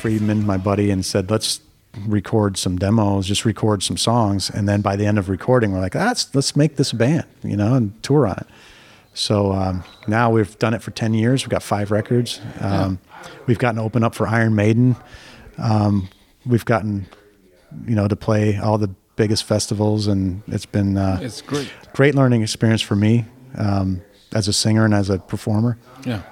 Friedman, 0.08 0.44
my 0.44 0.58
buddy, 0.58 0.90
and 0.90 1.02
said, 1.02 1.30
let's 1.30 1.60
record 2.06 2.58
some 2.58 2.76
demos, 2.76 3.26
just 3.26 3.46
record 3.46 3.82
some 3.82 3.96
songs. 3.96 4.50
And 4.50 4.68
then 4.68 4.82
by 4.82 4.96
the 4.96 5.06
end 5.06 5.18
of 5.18 5.30
recording, 5.30 5.72
we're 5.72 5.80
like, 5.80 5.94
let's, 5.94 6.34
let's 6.34 6.54
make 6.54 6.76
this 6.76 6.92
a 6.92 6.96
band, 6.96 7.24
you 7.42 7.56
know, 7.56 7.72
and 7.72 8.02
tour 8.02 8.26
on 8.26 8.36
it. 8.36 8.46
So 9.14 9.52
um, 9.54 9.82
now 10.06 10.30
we've 10.30 10.58
done 10.58 10.74
it 10.74 10.82
for 10.82 10.90
10 10.90 11.14
years. 11.14 11.42
We've 11.42 11.48
got 11.48 11.62
five 11.62 11.90
records. 11.90 12.38
Um, 12.60 12.98
We've 13.46 13.58
gotten 13.58 13.76
to 13.76 13.82
open 13.82 14.04
up 14.04 14.14
for 14.14 14.26
Iron 14.28 14.54
Maiden. 14.54 14.94
Um, 15.56 16.10
we've 16.44 16.66
gotten, 16.66 17.06
you 17.86 17.94
know, 17.94 18.06
to 18.06 18.16
play 18.16 18.58
all 18.58 18.76
the 18.76 18.90
biggest 19.16 19.44
festivals, 19.44 20.06
and 20.06 20.42
it's 20.48 20.66
been 20.66 20.98
uh, 20.98 21.18
It's 21.22 21.40
great. 21.40 21.72
great 21.94 22.14
learning 22.14 22.42
experience 22.42 22.82
for 22.82 22.94
me 22.96 23.24
um, 23.56 24.02
as 24.34 24.48
a 24.48 24.52
singer 24.52 24.84
and 24.84 24.92
as 24.92 25.08
a 25.08 25.18
performer. 25.18 25.78
Yeah. 26.06 26.22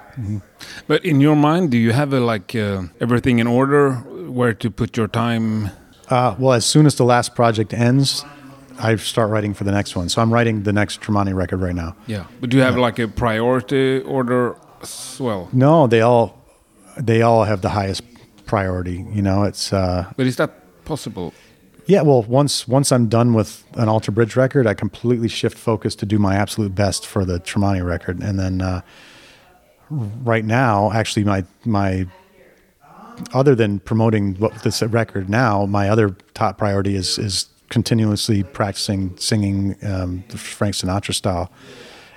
But 0.87 1.03
in 1.03 1.21
your 1.21 1.35
mind, 1.35 1.71
do 1.71 1.77
you 1.77 1.91
have 1.91 2.13
a, 2.13 2.19
like 2.19 2.55
uh, 2.55 2.83
everything 3.01 3.39
in 3.39 3.47
order 3.47 3.93
where 4.29 4.53
to 4.53 4.69
put 4.69 4.95
your 4.97 5.07
time? 5.07 5.71
Uh, 6.09 6.35
well, 6.37 6.53
as 6.53 6.65
soon 6.65 6.85
as 6.85 6.95
the 6.95 7.05
last 7.05 7.33
project 7.35 7.73
ends, 7.73 8.23
I 8.79 8.95
start 8.97 9.29
writing 9.31 9.53
for 9.53 9.63
the 9.63 9.71
next 9.71 9.95
one. 9.95 10.09
So 10.09 10.21
I'm 10.21 10.31
writing 10.33 10.63
the 10.63 10.73
next 10.73 11.01
Tremonti 11.01 11.33
record 11.33 11.61
right 11.61 11.75
now. 11.75 11.95
Yeah. 12.07 12.25
But 12.39 12.49
do 12.51 12.57
you 12.57 12.63
have 12.63 12.77
like 12.77 12.99
a 12.99 13.07
priority 13.07 14.01
order 14.01 14.55
as 14.81 15.17
well? 15.19 15.49
No, 15.53 15.87
they 15.87 16.01
all 16.01 16.37
they 16.97 17.21
all 17.23 17.43
have 17.45 17.61
the 17.61 17.69
highest 17.69 18.03
priority. 18.45 19.05
You 19.11 19.21
know, 19.21 19.43
it's 19.43 19.73
uh, 19.73 20.11
But 20.17 20.27
is 20.27 20.35
that 20.35 20.51
possible? 20.85 21.33
yeah. 21.87 22.01
Well, 22.03 22.23
once 22.23 22.67
once 22.67 22.91
I'm 22.91 23.07
done 23.07 23.33
with 23.33 23.63
an 23.75 23.89
Alter 23.89 24.11
Bridge 24.11 24.35
record, 24.35 24.67
I 24.67 24.73
completely 24.75 25.27
shift 25.29 25.57
focus 25.57 25.95
to 25.95 26.05
do 26.05 26.19
my 26.19 26.35
absolute 26.35 26.75
best 26.75 27.05
for 27.07 27.25
the 27.25 27.39
Tremonti 27.39 27.83
record, 27.83 28.21
and 28.21 28.37
then 28.37 28.61
uh, 28.61 28.81
right 30.23 30.45
now, 30.45 30.91
actually, 30.91 31.23
my 31.23 31.45
my 31.65 32.05
other 33.33 33.55
than 33.55 33.79
promoting 33.79 34.35
what 34.35 34.63
this 34.63 34.81
record 34.81 35.29
now, 35.29 35.65
my 35.65 35.89
other 35.89 36.15
top 36.33 36.57
priority 36.57 36.95
is 36.95 37.17
is 37.17 37.47
continuously 37.69 38.43
practicing 38.43 39.15
singing 39.17 39.75
um, 39.83 40.23
the 40.29 40.37
Frank 40.37 40.75
Sinatra 40.75 41.13
style, 41.13 41.51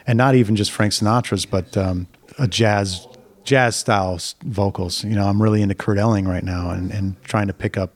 and 0.06 0.16
not 0.16 0.34
even 0.34 0.56
just 0.56 0.70
Frank 0.70 0.92
Sinatra's, 0.92 1.46
but 1.46 1.76
um, 1.76 2.06
a 2.38 2.48
jazz 2.48 3.06
jazz 3.44 3.76
style 3.76 4.18
vocals. 4.44 5.04
You 5.04 5.14
know, 5.14 5.26
I'm 5.28 5.40
really 5.40 5.62
into 5.62 5.74
Kurt 5.74 5.98
Elling 5.98 6.26
right 6.26 6.44
now, 6.44 6.70
and 6.70 6.90
and 6.90 7.22
trying 7.24 7.46
to 7.46 7.54
pick 7.54 7.76
up 7.76 7.92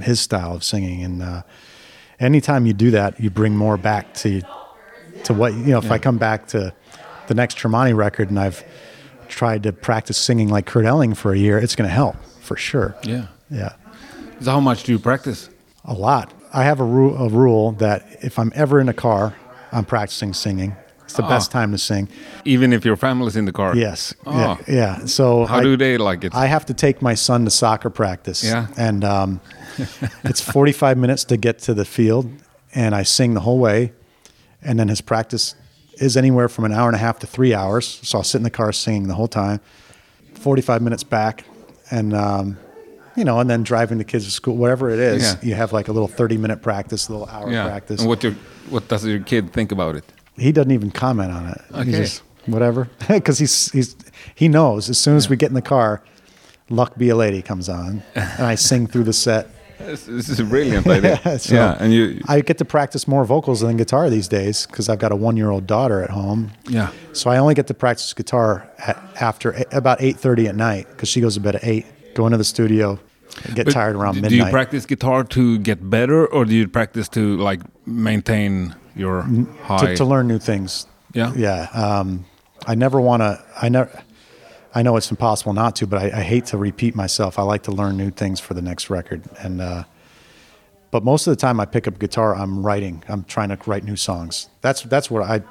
his 0.00 0.20
style 0.20 0.54
of 0.54 0.64
singing. 0.64 1.02
And 1.02 1.22
uh, 1.22 1.42
anytime 2.18 2.66
you 2.66 2.72
do 2.72 2.90
that, 2.92 3.20
you 3.20 3.30
bring 3.30 3.56
more 3.56 3.76
back 3.76 4.14
to 4.14 4.42
to 5.24 5.34
what 5.34 5.52
you 5.54 5.66
know. 5.66 5.78
If 5.78 5.90
I 5.90 5.98
come 5.98 6.18
back 6.18 6.48
to 6.48 6.74
the 7.26 7.34
next 7.34 7.58
Tremonti 7.58 7.96
record 7.96 8.30
and 8.30 8.38
I've 8.38 8.64
tried 9.28 9.62
to 9.64 9.72
practice 9.72 10.16
singing 10.18 10.48
like 10.48 10.66
Kurt 10.66 10.84
Elling 10.84 11.14
for 11.14 11.32
a 11.32 11.38
year, 11.38 11.58
it's 11.58 11.74
going 11.76 11.88
to 11.88 11.94
help 11.94 12.16
for 12.40 12.56
sure. 12.56 12.94
Yeah. 13.02 13.26
Yeah, 13.50 13.72
So 14.40 14.50
how 14.52 14.60
much 14.60 14.84
do 14.84 14.92
you 14.92 14.98
practice? 14.98 15.50
a 15.84 15.92
lot. 15.92 16.32
I 16.52 16.64
have 16.64 16.80
a, 16.80 16.84
ru- 16.84 17.14
a 17.14 17.28
rule 17.28 17.72
that 17.72 18.06
if 18.22 18.38
I'm 18.38 18.50
ever 18.54 18.80
in 18.80 18.88
a 18.88 18.94
car, 18.94 19.34
I'm 19.70 19.84
practicing 19.84 20.32
singing. 20.32 20.74
It's 21.04 21.12
the 21.14 21.22
best 21.22 21.50
time 21.52 21.70
to 21.72 21.78
sing. 21.78 22.08
Even 22.46 22.72
if 22.72 22.84
your 22.84 22.96
family's 22.96 23.36
in 23.36 23.44
the 23.44 23.52
car? 23.52 23.76
Yes. 23.76 24.14
Oh. 24.24 24.32
Yeah. 24.32 24.56
Yeah. 24.66 25.04
So 25.04 25.44
How 25.44 25.58
I, 25.58 25.62
do 25.62 25.76
they 25.76 25.98
like 25.98 26.24
it? 26.24 26.34
I 26.34 26.46
have 26.46 26.64
to 26.66 26.74
take 26.74 27.02
my 27.02 27.14
son 27.14 27.44
to 27.44 27.50
soccer 27.50 27.90
practice. 27.90 28.42
Yeah. 28.42 28.66
And 28.78 29.04
um, 29.04 29.40
it's 30.24 30.40
45 30.40 30.96
minutes 30.96 31.24
to 31.24 31.36
get 31.36 31.58
to 31.60 31.74
the 31.74 31.84
field, 31.84 32.30
and 32.74 32.94
I 32.94 33.02
sing 33.02 33.34
the 33.34 33.40
whole 33.40 33.58
way. 33.58 33.92
And 34.62 34.78
then 34.80 34.88
his 34.88 35.02
practice 35.02 35.54
is 35.98 36.16
anywhere 36.16 36.48
from 36.48 36.64
an 36.64 36.72
hour 36.72 36.88
and 36.88 36.96
a 36.96 36.98
half 36.98 37.18
to 37.20 37.26
three 37.26 37.54
hours. 37.54 38.00
So 38.02 38.18
I'll 38.18 38.24
sit 38.24 38.38
in 38.38 38.42
the 38.44 38.50
car 38.50 38.72
singing 38.72 39.08
the 39.08 39.14
whole 39.14 39.28
time. 39.28 39.60
45 40.34 40.82
minutes 40.82 41.04
back, 41.04 41.44
and 41.90 42.12
um, 42.14 42.58
you 43.16 43.24
know, 43.24 43.38
and 43.40 43.48
then 43.48 43.62
driving 43.62 43.98
the 43.98 44.04
kids 44.04 44.24
to 44.24 44.30
school, 44.30 44.56
whatever 44.56 44.90
it 44.90 44.98
is, 44.98 45.22
Yeah. 45.22 45.48
you 45.48 45.54
have 45.54 45.72
like 45.72 45.88
a 45.88 45.92
little 45.92 46.08
30 46.08 46.36
minute 46.36 46.60
practice, 46.62 47.08
a 47.08 47.12
little 47.12 47.28
hour 47.28 47.50
yeah. 47.50 47.64
practice. 47.66 48.00
And 48.00 48.08
what 48.08 48.22
your 48.22 48.32
what 48.68 48.88
does 48.88 49.06
your 49.06 49.20
kid 49.20 49.52
think 49.52 49.72
about 49.72 49.96
it? 49.96 50.04
he 50.36 50.50
doesn't 50.50 50.72
even 50.72 50.90
comment 50.90 51.30
on 51.30 51.46
it. 51.46 51.60
He 51.72 51.80
Okay. 51.82 51.90
just 51.92 52.22
whatever, 52.46 52.88
because 53.08 53.38
he's 53.38 53.70
he's 53.72 53.96
he 54.34 54.48
knows 54.48 54.90
as 54.90 54.98
soon 54.98 55.16
as 55.16 55.28
we 55.30 55.36
get 55.36 55.48
in 55.48 55.54
the 55.54 55.62
car, 55.62 56.02
"Luck 56.68 56.98
Be 56.98 57.08
a 57.08 57.16
Lady" 57.16 57.40
comes 57.40 57.68
on, 57.68 58.02
and 58.16 58.42
I 58.44 58.56
sing 58.56 58.86
through 58.88 59.04
the 59.04 59.12
set. 59.12 59.48
This, 59.78 60.04
this 60.04 60.28
is 60.28 60.40
a 60.40 60.44
brilliant 60.44 60.86
idea. 60.86 61.20
So 61.38 61.54
yeah, 61.54 61.76
and 61.80 61.92
you 61.92 62.20
I 62.28 62.40
get 62.40 62.58
to 62.58 62.64
practice 62.64 63.06
more 63.08 63.24
vocals 63.24 63.60
than 63.60 63.76
guitar 63.76 64.08
these 64.10 64.28
days 64.28 64.66
because 64.66 64.88
I've 64.88 64.98
got 64.98 65.12
a 65.12 65.16
one-year-old 65.16 65.66
daughter 65.66 66.02
at 66.02 66.10
home. 66.10 66.52
yeah. 66.68 66.90
So 67.12 67.30
I 67.30 67.38
only 67.38 67.54
get 67.54 67.66
to 67.68 67.74
practice 67.74 68.12
guitar 68.14 68.68
at, 68.78 68.96
after 69.20 69.64
about 69.72 70.00
eight 70.00 70.16
thirty 70.18 70.46
at 70.48 70.54
night 70.56 70.86
because 70.90 71.08
she 71.08 71.20
goes 71.20 71.34
to 71.34 71.40
bed 71.40 71.56
at 71.56 71.64
eight. 71.64 71.86
Go 72.14 72.26
into 72.26 72.38
the 72.38 72.44
studio, 72.44 72.98
get 73.54 73.66
But 73.66 73.72
tired 73.72 73.96
around 73.96 74.16
midnight. 74.16 74.30
Do 74.30 74.36
you 74.36 74.44
practice 74.46 74.86
guitar 74.86 75.24
to 75.24 75.58
get 75.58 75.90
better, 75.90 76.26
or 76.26 76.44
do 76.44 76.54
you 76.54 76.68
practice 76.68 77.08
to 77.10 77.36
like 77.38 77.60
maintain 77.86 78.74
your 78.94 79.22
high? 79.62 79.86
to, 79.86 79.96
to 79.96 80.04
learn 80.04 80.28
new 80.28 80.38
things. 80.38 80.86
Yeah? 81.12 81.32
yeah. 81.34 81.68
Um, 81.74 82.24
I 82.66 82.74
never 82.76 83.00
want 83.00 83.22
to. 83.22 83.44
I 83.60 83.68
never. 83.68 83.90
I 84.74 84.82
know 84.82 84.96
it's 84.96 85.10
impossible 85.10 85.52
not 85.52 85.76
to, 85.76 85.86
but 85.86 86.02
I, 86.02 86.18
I 86.18 86.22
hate 86.22 86.46
to 86.46 86.58
repeat 86.58 86.96
myself. 86.96 87.38
I 87.38 87.42
like 87.42 87.62
to 87.64 87.72
learn 87.72 87.96
new 87.96 88.10
things 88.10 88.40
for 88.40 88.54
the 88.54 88.62
next 88.62 88.90
record, 88.90 89.22
and 89.38 89.60
uh, 89.60 89.84
but 90.90 91.04
most 91.04 91.26
of 91.26 91.32
the 91.32 91.36
time 91.36 91.60
I 91.60 91.64
pick 91.64 91.86
up 91.86 91.98
guitar, 91.98 92.34
I'm 92.34 92.64
writing. 92.64 93.02
I'm 93.08 93.24
trying 93.24 93.50
to 93.50 93.58
write 93.66 93.84
new 93.84 93.96
songs. 93.96 94.48
That's 94.60 94.82
that's 94.82 95.10
what 95.10 95.22
I 95.22 95.42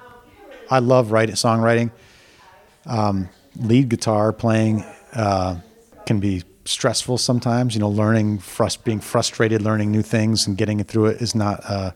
I 0.69 0.79
love 0.79 1.11
writing 1.11 1.35
songwriting. 1.35 1.91
Um, 2.85 3.29
lead 3.55 3.89
guitar 3.89 4.33
playing 4.33 4.83
uh, 5.13 5.59
can 6.05 6.19
be 6.19 6.43
stressful 6.65 7.17
sometimes. 7.17 7.75
You 7.75 7.79
know, 7.79 7.89
learning, 7.89 8.39
frust- 8.39 8.83
being 8.83 8.99
frustrated, 8.99 9.61
learning 9.61 9.91
new 9.91 10.01
things, 10.01 10.47
and 10.47 10.57
getting 10.57 10.83
through 10.83 11.07
it 11.07 11.21
is 11.21 11.33
not. 11.33 11.61
Uh, 11.65 11.91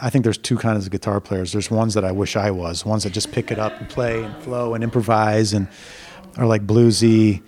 I 0.00 0.10
think 0.10 0.24
there's 0.24 0.38
two 0.38 0.56
kinds 0.56 0.84
of 0.86 0.90
guitar 0.90 1.20
players. 1.20 1.52
There's 1.52 1.70
ones 1.70 1.94
that 1.94 2.04
I 2.04 2.12
wish 2.12 2.34
I 2.34 2.50
was, 2.50 2.84
ones 2.84 3.04
that 3.04 3.12
just 3.12 3.30
pick 3.30 3.52
it 3.52 3.58
up 3.58 3.78
and 3.78 3.88
play 3.88 4.24
and 4.24 4.36
flow 4.42 4.74
and 4.74 4.82
improvise 4.82 5.52
and 5.52 5.68
are 6.36 6.46
like 6.46 6.66
bluesy, 6.66 7.42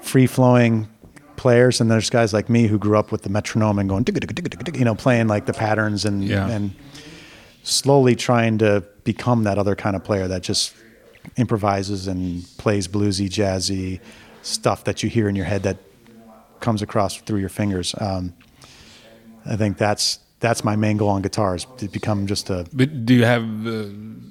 free 0.00 0.26
flowing 0.26 0.88
players. 1.36 1.80
And 1.80 1.90
there's 1.90 2.10
guys 2.10 2.32
like 2.32 2.48
me 2.48 2.66
who 2.66 2.78
grew 2.78 2.96
up 2.98 3.12
with 3.12 3.22
the 3.22 3.28
metronome 3.30 3.78
and 3.78 3.88
going, 3.88 4.04
you 4.74 4.84
know, 4.84 4.94
playing 4.94 5.28
like 5.28 5.46
the 5.46 5.52
patterns 5.52 6.04
and 6.04 6.24
Yeah. 6.24 6.48
and 6.48 6.72
slowly 7.64 8.16
trying 8.16 8.58
to 8.58 8.82
become 9.04 9.44
that 9.44 9.58
other 9.58 9.74
kind 9.76 9.94
of 9.96 10.02
player 10.02 10.26
that 10.28 10.42
just 10.42 10.74
improvises 11.36 12.08
and 12.08 12.44
plays 12.58 12.88
bluesy, 12.88 13.28
jazzy 13.28 14.00
stuff 14.42 14.82
that 14.84 15.02
you 15.04 15.08
hear 15.08 15.28
in 15.28 15.36
your 15.36 15.44
head 15.44 15.62
that 15.62 15.76
comes 16.60 16.82
across 16.82 17.16
through 17.18 17.38
your 17.38 17.48
fingers. 17.48 17.94
Um, 17.98 18.34
I 19.46 19.56
think 19.56 19.78
that's 19.78 20.18
that's 20.42 20.62
my 20.64 20.76
main 20.76 20.96
goal 20.98 21.08
on 21.16 21.22
guitars 21.22 21.66
to 21.78 21.88
become 21.88 22.26
just 22.26 22.50
a 22.50 22.66
But 22.72 23.06
do 23.06 23.14
you 23.14 23.24
have 23.24 23.42
uh, 23.66 23.86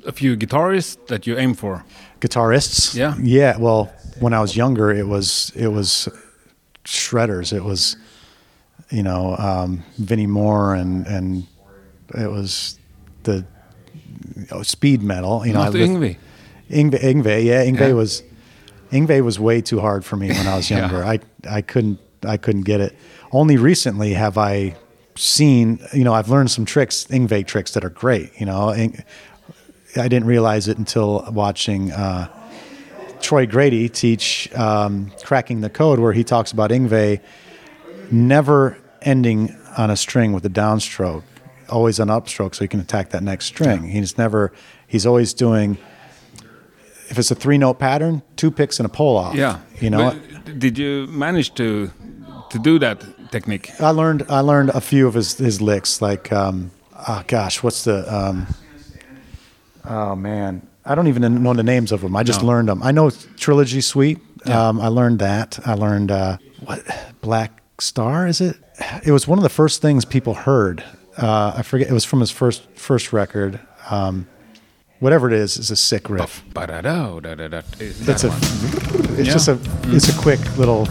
a 0.05 0.11
few 0.11 0.35
guitarists 0.37 0.97
that 1.07 1.25
you 1.25 1.37
aim 1.39 1.53
for? 1.55 1.83
guitarists. 2.19 2.93
Yeah. 2.95 3.15
yeah. 3.23 3.57
Well, 3.57 3.85
when 4.19 4.33
I 4.33 4.39
was 4.41 4.55
younger, 4.55 4.91
it 4.91 5.07
was 5.07 5.51
it 5.55 5.69
was 5.69 6.07
shredders. 6.85 7.51
It 7.53 7.63
was 7.63 7.95
you 8.91 9.03
know 9.03 9.35
um, 9.37 9.83
Vinnie 9.97 10.27
Moore 10.27 10.75
and 10.75 11.07
and 11.07 11.47
it 12.13 12.29
was 12.29 12.77
the 13.23 13.43
oh, 14.51 14.63
speed 14.63 15.01
metal. 15.01 15.45
You 15.45 15.53
know, 15.53 15.63
Not 15.63 15.75
I 15.75 15.79
li- 15.79 15.87
Yngwie, 15.87 16.17
Yngwie, 16.69 17.43
yeah, 17.45 17.63
Yngwie 17.65 17.79
Yeah. 17.87 17.93
was 17.93 18.23
Yngwie 18.91 19.21
was 19.23 19.39
way 19.39 19.61
too 19.61 19.79
hard 19.79 20.03
for 20.05 20.17
me 20.17 20.27
when 20.29 20.47
I 20.47 20.55
was 20.57 20.69
younger. 20.69 20.97
Yeah. 20.97 21.11
younger. 21.11 21.23
I 21.49 21.57
I 21.57 21.61
couldn't 21.61 21.99
I 22.23 22.37
couldn't 22.37 22.63
get 22.65 22.81
it. 22.81 22.95
Only 23.31 23.57
recently 23.57 24.13
have 24.13 24.37
I 24.37 24.75
seen, 25.15 25.79
you 25.93 26.03
know, 26.03 26.13
I've 26.13 26.29
learned 26.29 26.51
some 26.51 26.65
tricks, 26.65 27.05
Yngwie 27.05 27.45
tricks 27.45 27.71
that 27.73 27.83
are 27.83 27.89
great. 27.89 28.31
You 28.39 28.45
know, 28.45 28.69
I 28.69 30.07
didn't 30.07 30.25
realize 30.25 30.67
it 30.67 30.77
until 30.77 31.25
watching 31.31 31.91
uh, 31.91 32.27
Troy 33.21 33.45
Grady 33.45 33.89
teach 33.89 34.51
um, 34.55 35.11
cracking 35.23 35.61
the 35.61 35.69
code, 35.69 35.99
where 35.99 36.13
he 36.13 36.23
talks 36.23 36.51
about 36.51 36.71
Yngwie 36.71 37.21
never 38.11 38.77
ending 39.01 39.55
on 39.77 39.89
a 39.89 39.95
string 39.95 40.33
with 40.33 40.45
a 40.45 40.49
downstroke, 40.49 41.23
always 41.69 41.99
an 41.99 42.09
upstroke, 42.09 42.55
so 42.55 42.63
he 42.63 42.67
can 42.67 42.79
attack 42.79 43.11
that 43.11 43.23
next 43.23 43.45
string. 43.45 43.87
He's 43.87 44.17
never. 44.17 44.51
He's 44.87 45.05
always 45.05 45.33
doing. 45.33 45.77
If 47.09 47.19
it's 47.19 47.31
a 47.31 47.35
three 47.35 47.57
note 47.57 47.79
pattern, 47.79 48.21
two 48.37 48.51
picks 48.51 48.79
and 48.79 48.85
a 48.85 48.89
pull 48.89 49.17
off. 49.17 49.35
Yeah. 49.35 49.59
you 49.79 49.89
know. 49.89 50.11
But 50.45 50.59
did 50.59 50.77
you 50.77 51.07
manage 51.07 51.53
to 51.55 51.91
to 52.49 52.59
do 52.59 52.79
that 52.79 53.03
technique? 53.31 53.71
I 53.79 53.89
learned 53.91 54.25
I 54.29 54.41
learned 54.41 54.69
a 54.71 54.81
few 54.81 55.07
of 55.07 55.13
his 55.13 55.37
his 55.37 55.61
licks 55.61 56.01
like 56.01 56.31
um 56.31 56.71
oh 57.07 57.23
gosh 57.27 57.63
what's 57.63 57.83
the 57.85 57.97
um 58.13 58.47
oh 59.85 60.15
man 60.15 60.67
I 60.85 60.95
don't 60.95 61.07
even 61.07 61.43
know 61.43 61.53
the 61.53 61.63
names 61.63 61.91
of 61.91 62.01
them 62.01 62.15
I 62.15 62.23
just 62.23 62.41
No. 62.41 62.47
learned 62.47 62.69
them 62.69 62.81
I 62.83 62.91
know 62.91 63.09
Trilogy 63.37 63.81
Suite 63.81 64.19
Yeah. 64.45 64.67
um 64.69 64.79
I 64.81 64.87
learned 64.87 65.19
that 65.19 65.59
I 65.65 65.73
learned 65.73 66.11
uh 66.11 66.37
what 66.65 66.81
Black 67.21 67.61
Star 67.79 68.27
is 68.27 68.41
it 68.41 68.57
it 69.03 69.11
was 69.11 69.27
one 69.27 69.39
of 69.39 69.43
the 69.43 69.49
first 69.49 69.81
things 69.81 70.05
people 70.05 70.33
heard 70.33 70.83
uh 71.17 71.53
I 71.55 71.61
forget 71.63 71.87
it 71.89 71.93
was 71.93 72.05
from 72.05 72.19
his 72.19 72.31
first 72.31 72.63
first 72.75 73.13
record 73.13 73.59
um 73.89 74.27
whatever 74.99 75.27
it 75.27 75.33
is 75.33 75.57
is 75.57 75.71
a 75.71 75.75
sick 75.75 76.09
riff 76.09 76.43
Ba-da-da, 76.53 77.19
da-da-da. 77.19 77.61
Is 77.79 78.07
it's 78.07 78.21
that 78.21 78.23
a 78.23 78.29
one? 78.29 78.39
it's 79.19 79.27
Yeah. 79.27 79.33
just 79.33 79.47
a 79.47 79.57
it's 79.95 80.09
a 80.09 80.17
quick 80.21 80.39
little 80.57 80.87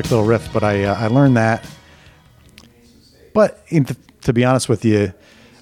quick 0.00 0.12
little 0.12 0.26
riff, 0.26 0.52
but 0.52 0.62
I 0.62 0.84
uh, 0.84 0.94
I 0.94 1.08
learned 1.08 1.36
that. 1.38 1.68
But 3.34 3.64
in 3.66 3.84
th- 3.84 3.98
to 4.20 4.32
be 4.32 4.44
honest 4.44 4.68
with 4.68 4.84
you, 4.84 5.12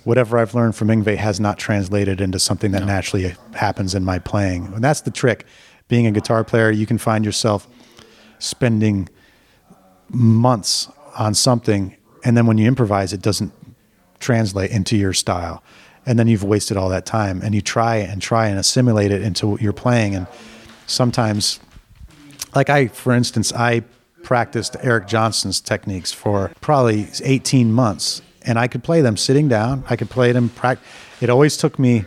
whatever 0.04 0.36
I've 0.36 0.54
learned 0.54 0.76
from 0.76 0.88
Yngwie 0.88 1.16
has 1.16 1.40
not 1.40 1.58
translated 1.58 2.20
into 2.20 2.38
something 2.38 2.72
that 2.72 2.84
naturally 2.84 3.34
happens 3.54 3.94
in 3.94 4.04
my 4.04 4.18
playing. 4.18 4.66
And 4.74 4.84
that's 4.84 5.00
the 5.00 5.10
trick. 5.10 5.46
Being 5.88 6.06
a 6.06 6.10
guitar 6.10 6.44
player, 6.44 6.70
you 6.70 6.84
can 6.84 6.98
find 6.98 7.24
yourself 7.24 7.66
spending 8.38 9.08
months 10.10 10.90
on 11.18 11.32
something, 11.32 11.96
and 12.22 12.36
then 12.36 12.44
when 12.44 12.58
you 12.58 12.68
improvise, 12.68 13.14
it 13.14 13.22
doesn't 13.22 13.54
translate 14.18 14.70
into 14.70 14.98
your 14.98 15.14
style. 15.14 15.62
And 16.04 16.18
then 16.18 16.28
you've 16.28 16.44
wasted 16.44 16.76
all 16.76 16.90
that 16.90 17.06
time, 17.06 17.40
and 17.42 17.54
you 17.54 17.62
try 17.62 17.96
and 17.96 18.20
try 18.20 18.48
and 18.48 18.58
assimilate 18.58 19.12
it 19.12 19.22
into 19.22 19.56
your 19.62 19.72
playing. 19.72 20.14
And 20.14 20.26
sometimes, 20.86 21.58
like 22.54 22.68
I, 22.68 22.88
for 22.88 23.14
instance, 23.14 23.50
I 23.54 23.82
practiced 24.26 24.76
Eric 24.82 25.06
Johnson's 25.06 25.60
techniques 25.60 26.12
for 26.12 26.50
probably 26.60 27.06
18 27.22 27.72
months, 27.72 28.20
and 28.42 28.58
I 28.58 28.66
could 28.66 28.82
play 28.82 29.00
them 29.00 29.16
sitting 29.16 29.46
down. 29.46 29.84
I 29.88 29.94
could 29.94 30.10
play 30.10 30.32
them. 30.32 30.48
Prac- 30.48 30.80
it 31.20 31.30
always 31.30 31.56
took 31.56 31.78
me 31.78 32.04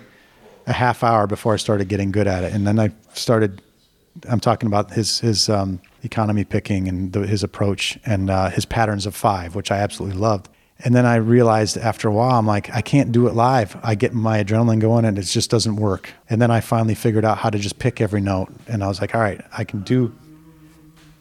a 0.68 0.74
half 0.74 1.02
hour 1.02 1.28
before 1.28 1.54
I 1.54 1.58
started 1.58 1.88
getting 1.88 2.12
good 2.12 2.28
at 2.28 2.44
it, 2.44 2.54
and 2.54 2.68
then 2.68 2.78
I 2.78 2.92
started. 3.14 3.62
I'm 4.30 4.42
talking 4.42 4.68
about 4.68 4.92
his 4.92 5.22
his 5.22 5.48
um, 5.48 5.80
economy 6.04 6.44
picking 6.44 6.90
and 6.90 7.14
the, 7.14 7.26
his 7.26 7.42
approach 7.42 7.98
and 8.06 8.30
uh, 8.30 8.50
his 8.50 8.66
patterns 8.66 9.06
of 9.06 9.16
five, 9.16 9.56
which 9.56 9.72
I 9.72 9.78
absolutely 9.78 10.20
loved. 10.20 10.50
And 10.84 10.94
then 10.94 11.06
I 11.06 11.16
realized 11.16 11.78
after 11.78 12.10
a 12.10 12.12
while, 12.12 12.38
I'm 12.38 12.46
like, 12.46 12.70
I 12.74 12.82
can't 12.82 13.14
do 13.14 13.28
it 13.28 13.34
live. 13.34 13.78
I 13.82 13.96
get 13.96 14.14
my 14.14 14.44
adrenaline 14.44 14.80
going 14.80 15.04
and 15.04 15.18
it 15.18 15.24
just 15.24 15.50
doesn't 15.50 15.76
work. 15.76 16.14
And 16.30 16.42
then 16.42 16.52
I 16.52 16.62
finally 16.62 16.96
figured 16.96 17.26
out 17.26 17.38
how 17.38 17.50
to 17.50 17.60
just 17.60 17.80
pick 17.80 18.00
every 18.00 18.22
note. 18.22 18.48
And 18.66 18.82
I 18.82 18.88
was 18.88 19.02
like, 19.02 19.14
all 19.14 19.20
right, 19.20 19.42
I 19.58 19.66
can 19.66 19.82
do 19.82 20.14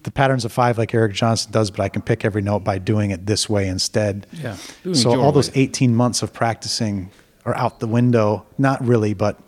the 0.09 0.12
patterns 0.12 0.47
of 0.47 0.53
five 0.53 0.79
like 0.79 0.94
Eric 0.94 1.12
Johnson 1.12 1.53
does, 1.53 1.71
but 1.71 1.81
I 1.81 1.90
can 1.90 2.01
pick 2.01 2.25
every 2.25 2.40
note 2.40 2.64
by 2.64 2.79
doing 2.79 3.11
it 3.11 3.27
this 3.27 3.47
way 3.47 3.68
instead. 3.68 4.27
Yeah, 4.33 4.57
doing 4.83 4.94
So 4.94 5.21
all 5.21 5.33
those 5.33 5.55
18 5.55 5.94
months 5.94 6.23
of 6.23 6.33
practicing 6.33 7.11
are 7.44 7.55
out 7.55 7.81
the 7.81 7.87
window. 7.87 8.47
Not 8.57 8.83
really, 8.83 9.12
but 9.12 9.38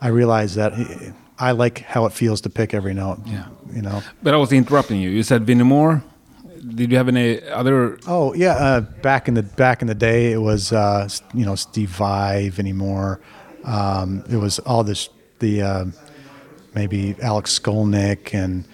I 0.00 0.08
realize 0.08 0.56
that 0.56 0.72
I 1.38 1.52
like 1.52 1.78
how 1.78 2.06
it 2.06 2.12
feels 2.12 2.40
to 2.40 2.50
pick 2.50 2.74
every 2.74 2.92
note. 2.92 3.20
Yeah. 3.24 3.46
You 3.72 3.82
know? 3.82 4.02
But 4.20 4.34
I 4.34 4.36
was 4.36 4.50
interrupting 4.52 5.00
you. 5.00 5.10
You 5.10 5.22
said 5.22 5.44
Vinnie 5.44 5.62
Moore. 5.62 6.02
Did 6.74 6.90
you 6.90 6.96
have 6.96 7.06
any 7.06 7.40
other? 7.50 8.00
Oh 8.08 8.34
yeah, 8.34 8.54
uh, 8.54 8.80
back 8.80 9.28
in 9.28 9.34
the 9.34 9.42
back 9.44 9.80
in 9.80 9.86
the 9.86 9.94
day, 9.94 10.32
it 10.32 10.38
was 10.38 10.72
uh, 10.72 11.06
you 11.34 11.44
know 11.44 11.54
Steve 11.54 11.90
Vai 11.90 12.50
anymore. 12.58 13.20
Um, 13.64 14.24
it 14.28 14.38
was 14.38 14.58
all 14.60 14.82
this 14.82 15.08
the 15.38 15.62
uh, 15.62 15.84
maybe 16.74 17.14
Alex 17.22 17.56
Skolnick 17.58 18.32
and 18.34 18.64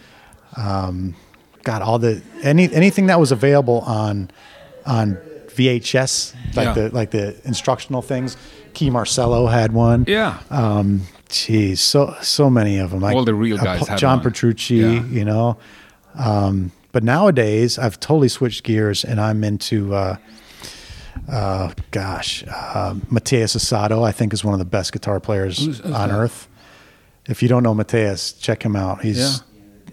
um, 0.56 1.14
God 1.62 1.82
all 1.82 1.98
the 1.98 2.22
any 2.42 2.72
anything 2.72 3.06
that 3.06 3.20
was 3.20 3.32
available 3.32 3.80
on 3.80 4.30
on 4.86 5.18
VHS 5.48 6.34
like 6.56 6.64
Yeah. 6.66 6.72
the 6.72 6.90
like 6.90 7.10
the 7.10 7.36
instructional 7.44 8.02
things. 8.02 8.36
Kee 8.72 8.88
Marcello 8.90 9.46
had 9.46 9.72
one. 9.72 10.04
Yeah. 10.08 10.38
Um, 10.50 11.02
geez, 11.28 11.80
so 11.80 12.14
so 12.22 12.48
many 12.48 12.78
of 12.78 12.90
them. 12.92 13.00
Like 13.00 13.16
All 13.16 13.24
the 13.24 13.34
real 13.34 13.60
uh, 13.60 13.64
guys 13.64 13.86
had 13.88 13.98
John 13.98 14.18
one. 14.18 14.24
Petrucci, 14.24 14.76
Yeah. 14.76 15.04
you 15.06 15.24
know. 15.24 15.58
Um, 16.14 16.72
but 16.92 17.02
nowadays, 17.04 17.78
I've 17.78 18.00
totally 18.00 18.28
switched 18.28 18.64
gears, 18.64 19.04
and 19.04 19.20
I'm 19.20 19.44
into, 19.44 19.94
uh, 19.94 20.16
uh, 21.30 21.72
gosh, 21.90 22.44
uh, 22.48 22.94
Mateus 23.10 23.54
Asato. 23.56 24.02
I 24.04 24.12
think 24.12 24.32
is 24.32 24.44
one 24.44 24.54
of 24.54 24.58
the 24.58 24.64
best 24.64 24.92
guitar 24.92 25.20
players 25.20 25.64
Who's- 25.64 25.80
on 25.82 25.92
that? 26.08 26.10
earth. 26.10 26.48
If 27.26 27.42
you 27.42 27.48
don't 27.48 27.62
know 27.62 27.74
Mateus, 27.74 28.32
check 28.32 28.64
him 28.64 28.74
out. 28.74 29.02
He's 29.02 29.42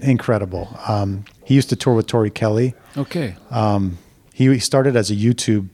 incredible. 0.01 0.69
Um, 0.87 1.25
he 1.43 1.55
used 1.55 1.69
to 1.69 1.75
tour 1.75 1.93
with 1.93 2.07
Tori 2.07 2.29
Kelly. 2.29 2.73
Okay. 2.95 3.35
He, 4.33 4.47
he 4.47 4.59
started 4.59 4.95
as 4.95 5.09
a 5.09 5.15
YouTube 5.15 5.69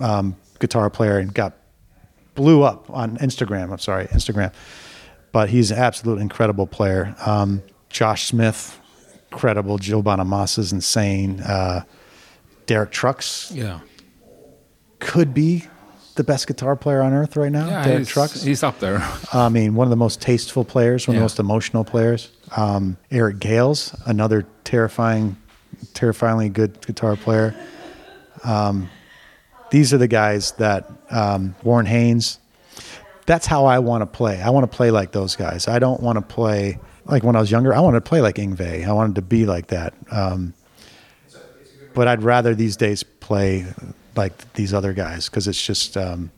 um, 0.00 0.36
guitar 0.58 0.90
player 0.90 1.18
and 1.18 1.32
got 1.32 1.54
blew 2.34 2.62
up 2.62 2.88
on 2.90 3.16
Instagram. 3.18 3.72
I'm 3.72 3.78
sorry, 3.78 4.06
Instagram. 4.06 4.52
But 5.32 5.50
he's 5.50 5.70
an 5.70 5.78
absolute 5.78 6.20
incredible 6.20 6.66
player. 6.66 7.14
Um, 7.26 7.62
Josh 7.90 8.26
Smith, 8.26 8.78
incredible. 9.30 9.78
Bonamassa 10.02 10.60
is 10.60 10.72
insane. 10.72 11.40
Uh, 11.40 11.82
Derek 12.66 12.90
Trucks 12.90 13.50
yeah. 13.52 13.80
could 15.00 15.34
be 15.34 15.66
the 16.18 16.24
best 16.24 16.46
guitar 16.46 16.76
player 16.76 17.00
on 17.00 17.14
earth 17.14 17.36
right 17.36 17.50
now. 17.50 17.66
Yeah. 17.66 17.84
Derek 17.84 17.98
he's, 18.00 18.08
Trucks. 18.08 18.42
He's 18.42 18.62
up 18.62 18.78
there. 18.80 18.98
I 19.32 19.48
mean, 19.48 19.74
one 19.74 19.86
of 19.86 19.90
the 19.90 19.96
most 19.96 20.20
tasteful 20.20 20.64
players, 20.64 21.08
one 21.08 21.16
of 21.16 21.20
the 21.20 21.24
most 21.24 21.38
emotional 21.38 21.84
players. 21.84 22.30
Um, 22.54 22.98
Eric 23.10 23.38
Gales, 23.38 23.96
another 24.04 24.46
terrifying, 24.64 25.36
terrifyingly 25.94 26.50
good 26.50 26.84
guitar 26.84 27.16
player. 27.16 27.54
Um, 28.44 28.90
these 29.70 29.94
are 29.94 29.98
the 29.98 30.08
guys 30.08 30.52
that 30.52 30.90
um, 31.10 31.54
Warren 31.62 31.86
Haynes. 31.86 32.38
That's 33.26 33.46
how 33.46 33.66
I 33.66 33.78
want 33.78 34.02
to 34.02 34.06
play. 34.06 34.40
I 34.42 34.50
want 34.50 34.70
to 34.70 34.76
play 34.76 34.90
like 34.90 35.12
those 35.12 35.36
guys. 35.36 35.68
I 35.68 35.78
don't 35.78 36.02
want 36.02 36.16
to 36.16 36.22
play 36.22 36.78
like 37.04 37.22
when 37.22 37.36
I 37.36 37.40
was 37.40 37.50
younger. 37.50 37.74
I 37.74 37.80
wanted 37.80 38.02
to 38.04 38.08
play 38.08 38.20
like 38.20 38.36
Yngwie. 38.36 38.86
I 38.86 38.92
wanted 38.92 39.16
to 39.16 39.22
be 39.22 39.46
like 39.46 39.68
that. 39.68 39.94
Um, 40.10 40.54
but 41.94 42.08
I'd 42.08 42.22
rather 42.22 42.54
these 42.54 42.76
days 42.76 43.02
play 43.02 43.66
like 44.18 44.52
these 44.54 44.74
other 44.74 44.92
guys 44.92 45.28
because 45.30 45.48
it's 45.48 45.64
just. 45.64 45.96
Um, 45.96 46.30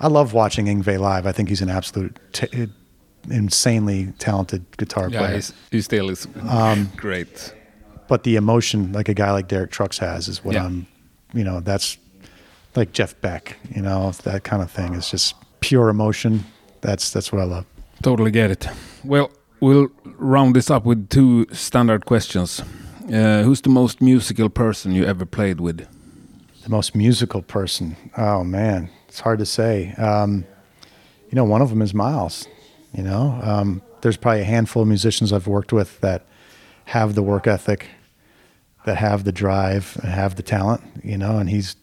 I 0.00 0.08
love 0.08 0.32
watching 0.32 0.66
Yngwie 0.66 0.98
live. 0.98 1.26
I 1.26 1.32
think 1.32 1.48
he's 1.48 1.62
an 1.62 1.70
absolute, 1.70 2.18
t- 2.32 2.66
insanely 3.30 4.12
talented 4.18 4.64
guitar 4.76 5.08
Yeah. 5.08 5.18
player. 5.20 5.40
He 5.70 5.80
still 5.82 6.10
is 6.10 6.26
Um, 6.48 6.90
great. 6.96 7.54
But 8.08 8.22
the 8.24 8.36
emotion, 8.36 8.92
like 8.92 9.08
a 9.08 9.14
guy 9.14 9.30
like 9.30 9.48
Derek 9.48 9.70
Trucks 9.70 9.98
has, 9.98 10.28
is 10.28 10.44
what 10.44 10.54
Yeah. 10.54 10.64
I'm. 10.66 10.86
You 11.32 11.42
know, 11.44 11.60
that's 11.60 11.96
like 12.76 12.92
Jeff 12.92 13.14
Beck. 13.20 13.56
You 13.74 13.82
know, 13.82 14.12
that 14.24 14.44
kind 14.44 14.62
of 14.62 14.70
thing 14.70 14.94
is 14.94 15.10
just 15.10 15.34
pure 15.60 15.88
emotion. 15.88 16.44
That's 16.80 17.10
that's 17.12 17.32
what 17.32 17.40
I 17.42 17.44
love. 17.44 17.64
Totally 18.02 18.30
get 18.30 18.50
it. 18.50 18.68
Well, 19.04 19.30
we'll 19.60 19.88
round 20.18 20.54
this 20.56 20.70
up 20.70 20.84
with 20.84 21.08
two 21.08 21.46
standard 21.52 22.04
questions. 22.04 22.62
Uh, 23.08 23.42
who's 23.42 23.60
the 23.62 23.70
most 23.70 24.00
musical 24.00 24.48
person 24.50 24.92
you 24.92 25.04
ever 25.06 25.24
played 25.26 25.60
with? 25.60 25.86
The 26.64 26.70
most 26.70 26.94
musical 26.94 27.42
person. 27.42 27.96
Oh 28.16 28.42
man, 28.42 28.88
it's 29.08 29.20
hard 29.20 29.38
to 29.38 29.46
say. 29.46 29.92
Um, 29.98 30.44
you 31.30 31.36
know, 31.36 31.44
one 31.44 31.60
of 31.60 31.68
them 31.68 31.82
is 31.82 31.92
Myles. 31.92 32.46
You 32.94 33.02
know, 33.02 33.38
um, 33.42 33.82
there's 34.00 34.16
probably 34.16 34.40
a 34.40 34.44
handful 34.44 34.82
of 34.82 34.88
musicians 34.88 35.32
I've 35.32 35.46
worked 35.46 35.72
with 35.72 36.00
that 36.00 36.24
have 36.86 37.14
the 37.14 37.22
work 37.22 37.46
ethic, 37.46 37.88
that 38.86 38.96
have 38.96 39.24
the 39.24 39.32
drive, 39.32 39.98
and 40.02 40.10
have 40.10 40.36
the 40.36 40.42
talent. 40.42 40.82
You 41.02 41.18
know, 41.18 41.36
and 41.38 41.50
he's 41.50 41.76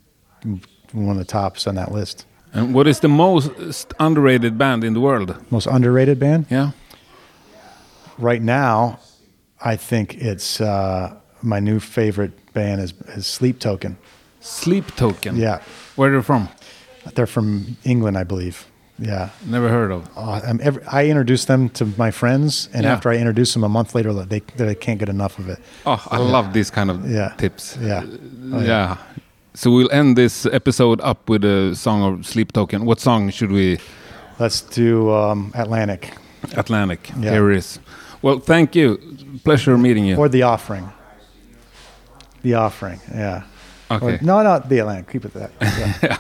one 0.94 1.10
of 1.12 1.17
the 1.17 1.26
tops 1.26 1.67
on 1.67 1.76
that 1.76 1.91
list. 1.91 2.26
And 2.54 2.74
what 2.74 2.88
is 2.88 3.00
the 3.02 3.08
most 3.08 3.94
underrated 4.00 4.58
band 4.58 4.84
in 4.84 4.94
the 4.94 5.00
world? 5.00 5.36
Most 5.52 5.67
underrated 5.67 6.20
band 6.20 6.48
Yeah. 6.50 6.72
right 8.17 8.41
now. 8.41 9.00
I 9.63 9.76
think 9.76 10.15
it's 10.15 10.60
uh, 10.60 11.15
my 11.44 11.60
new 11.60 11.80
favorite 11.80 12.52
band 12.54 12.82
is, 12.82 12.94
is 13.15 13.28
Sleep 13.28 13.60
Token. 13.60 13.98
Sleep 14.42 14.96
Token. 14.96 15.36
Yeah, 15.38 15.62
Where 15.96 16.14
are 16.14 16.18
they 16.18 16.24
from? 16.24 16.50
they're 17.16 17.28
from 17.28 17.78
England, 17.84 18.18
I 18.18 18.24
believe. 18.24 18.66
Yeah, 19.00 19.30
Never 19.48 19.70
heard 19.70 19.92
of. 19.92 20.08
Uh, 20.16 20.42
I'm 20.48 20.60
every, 20.62 20.84
I 20.86 21.06
introduced 21.08 21.48
them 21.48 21.70
to 21.70 21.86
my 21.98 22.12
friends, 22.12 22.70
and 22.74 22.84
Yeah. 22.84 22.94
after 22.94 23.10
I 23.10 23.16
introduced 23.18 23.54
them 23.54 23.64
a 23.64 23.70
month 23.70 23.96
later, 23.96 24.14
they 24.14 24.42
they 24.58 24.76
can't 24.76 25.00
get 25.00 25.10
enough 25.10 25.40
of 25.40 25.50
it. 25.50 25.58
Oh, 25.86 26.00
I 26.12 26.18
love 26.18 26.54
these 26.54 26.70
kind 26.72 26.90
of 26.92 27.10
Yeah. 27.10 27.34
tips. 27.38 27.78
Yeah, 27.82 28.04
Oh, 28.54 28.60
yeah. 28.62 28.98
So 29.54 29.72
we'll 29.72 29.92
end 29.92 30.16
this 30.18 30.46
episode 30.46 31.02
up 31.02 31.30
with 31.30 31.44
a 31.44 31.76
song 31.76 32.04
of 32.04 32.26
Sleep 32.26 32.52
Token. 32.54 32.86
What 32.86 33.00
song 33.00 33.32
should 33.32 33.52
we? 33.52 33.80
let's 34.40 34.62
do 34.62 35.10
um, 35.14 35.52
Atlantic 35.56 36.14
Atlantic. 36.58 37.10
Yeah. 37.20 37.32
Here 37.32 37.52
it 37.52 37.58
is. 37.58 37.80
Well, 38.22 38.40
thank 38.40 38.76
you. 38.76 38.98
Pleasure 39.44 39.78
meeting 39.78 40.06
you. 40.06 40.18
or 40.18 40.30
the 40.30 40.44
Offering. 40.44 40.90
The 42.44 42.54
Offering, 42.56 43.00
yeah. 43.14 43.42
Okay. 43.96 44.16
Or- 44.16 44.20
no, 44.22 44.44
no, 44.44 44.60
the 44.70 44.80
Atlantic. 44.80 45.12
Keep 45.12 45.26
it 45.26 45.34
that. 45.34 45.52
Yeah. 45.62 46.18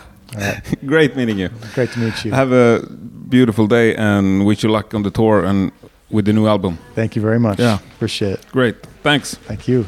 Great 0.85 1.15
meeting 1.15 1.39
you. 1.39 1.49
Great 1.75 1.91
to 1.93 1.99
meet 1.99 2.25
you. 2.25 2.31
Have 2.33 2.53
a 2.53 2.79
beautiful 3.29 3.67
day 3.67 3.95
and 3.95 4.45
wish 4.47 4.63
you 4.63 4.71
luck 4.73 4.93
on 4.93 5.03
the 5.03 5.11
tour 5.11 5.45
and 5.45 5.71
with 6.09 6.25
the 6.25 6.33
new 6.33 6.47
album. 6.47 6.77
Thank 6.95 7.15
you 7.17 7.21
very 7.25 7.39
much. 7.39 7.59
Yeah. 7.59 7.79
appreciate 7.95 8.33
it. 8.33 8.47
Great. 8.51 8.75
Thanks. 9.03 9.39
Thank 9.47 9.67
you. 9.69 9.85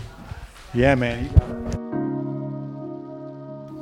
Yeah, 0.74 0.96
man. 1.00 1.30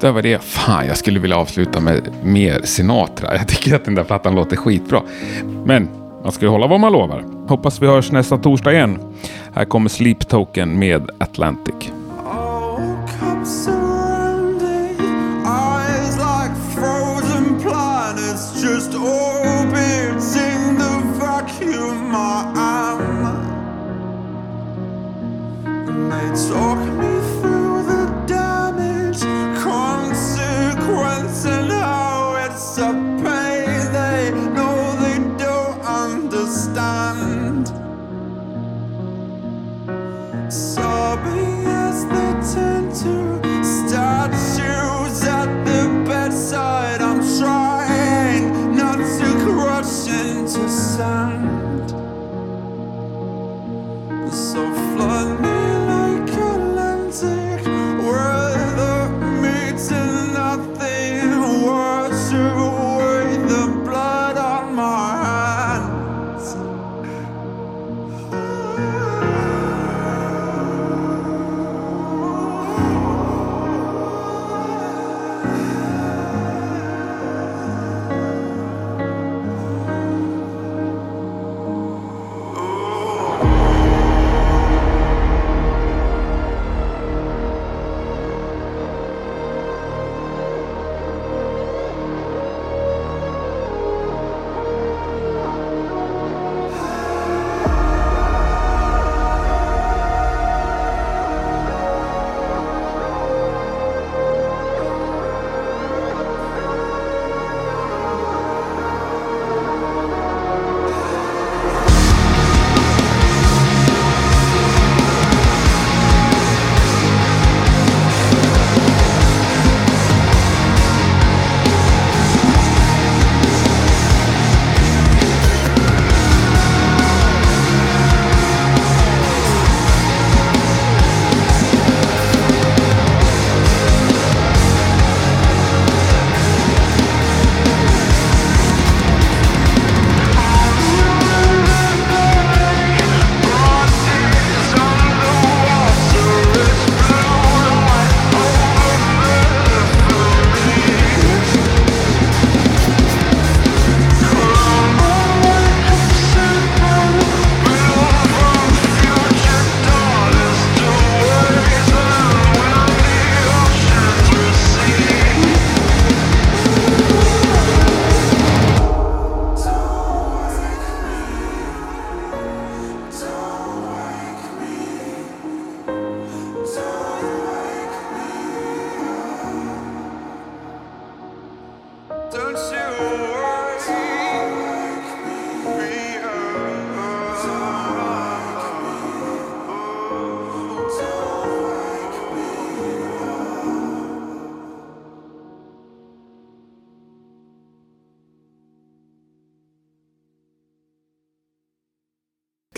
Det 0.01 0.11
var 0.11 0.21
det. 0.21 0.43
Fan, 0.43 0.87
jag 0.87 0.97
skulle 0.97 1.19
vilja 1.19 1.37
avsluta 1.37 1.79
med 1.79 2.09
mer 2.23 2.61
Sinatra. 2.63 3.35
Jag 3.35 3.47
tycker 3.47 3.75
att 3.75 3.85
den 3.85 3.95
där 3.95 4.03
plattan 4.03 4.35
låter 4.35 4.55
skitbra. 4.57 5.01
Men 5.65 5.89
man 6.23 6.31
ska 6.31 6.45
ju 6.45 6.49
hålla 6.51 6.67
vad 6.67 6.79
man 6.79 6.91
lovar. 6.91 7.47
Hoppas 7.47 7.81
vi 7.81 7.87
hörs 7.87 8.11
nästa 8.11 8.37
torsdag 8.37 8.73
igen. 8.73 8.99
Här 9.53 9.65
kommer 9.65 9.89
Sleep 9.89 10.27
Token 10.27 10.79
med 10.79 11.09
Atlantic. 11.19 11.91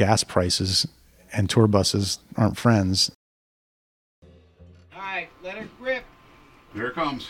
Gas 0.03 0.25
prices 0.25 0.85
and 1.31 1.49
tour 1.49 1.65
buses 1.65 2.19
aren't 2.35 2.57
friends. 2.57 3.09
All 4.93 4.99
right, 4.99 5.29
let 5.41 5.55
it 5.55 5.69
grip. 5.79 6.03
Here 6.73 6.87
it 6.87 6.93
comes. 6.93 7.29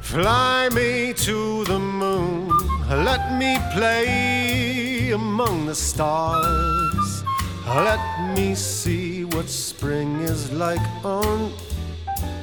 Fly 0.00 0.68
me 0.70 1.12
to 1.12 1.64
the 1.66 1.78
moon, 1.78 2.48
let 2.88 3.38
me 3.38 3.58
play 3.74 5.12
among 5.12 5.66
the 5.66 5.74
stars. 5.76 7.22
Let 7.64 8.34
me 8.34 8.56
see 8.56 9.24
what 9.24 9.48
spring 9.48 10.18
is 10.22 10.50
like 10.50 10.82
on 11.04 11.52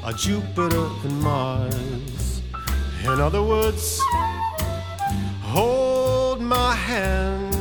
a 0.07 0.13
Jupiter 0.13 0.87
and 1.03 1.19
Mars. 1.19 2.43
In 3.03 3.19
other 3.19 3.41
words, 3.41 3.99
hold 5.41 6.39
my 6.39 6.75
hand. 6.75 7.55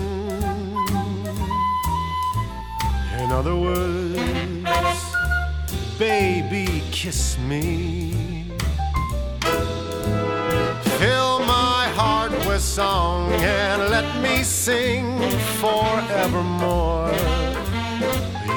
In 3.18 3.32
other 3.32 3.56
words, 3.56 5.00
baby, 5.98 6.82
kiss 6.90 7.38
me. 7.38 8.12
Fill 10.98 11.38
my 11.46 11.88
heart 11.96 12.32
with 12.46 12.60
song 12.60 13.32
and 13.40 13.90
let 13.90 14.20
me 14.20 14.42
sing 14.42 15.18
forevermore. 15.60 17.10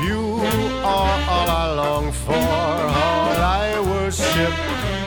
You 0.04 0.42
are 0.84 1.20
all 1.30 1.50
I 1.50 1.74
long 1.74 2.12
for, 2.12 3.17
worship 4.38 4.54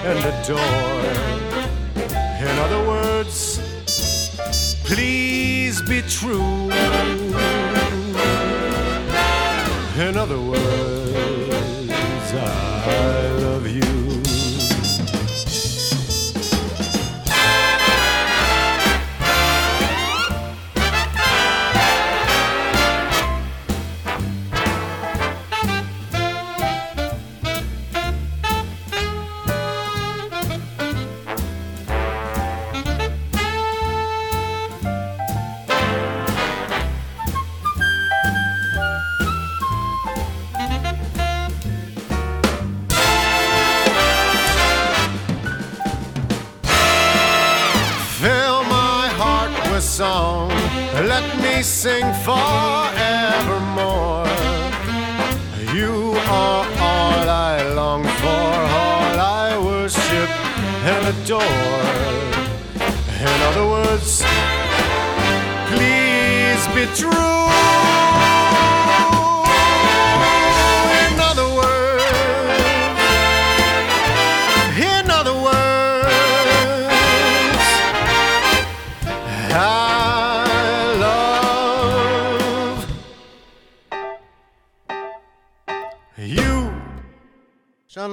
and 0.04 0.18
adore. 0.18 1.10
In 2.40 2.58
other 2.58 2.88
words, 2.88 3.60
please 4.84 5.82
be 5.82 6.02
true. 6.02 6.70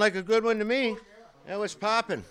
Like 0.08 0.16
a 0.16 0.22
good 0.22 0.46
one 0.46 0.58
to 0.58 0.64
me. 0.64 0.96
That 1.48 1.60
was 1.60 1.76
popping. 1.76 2.24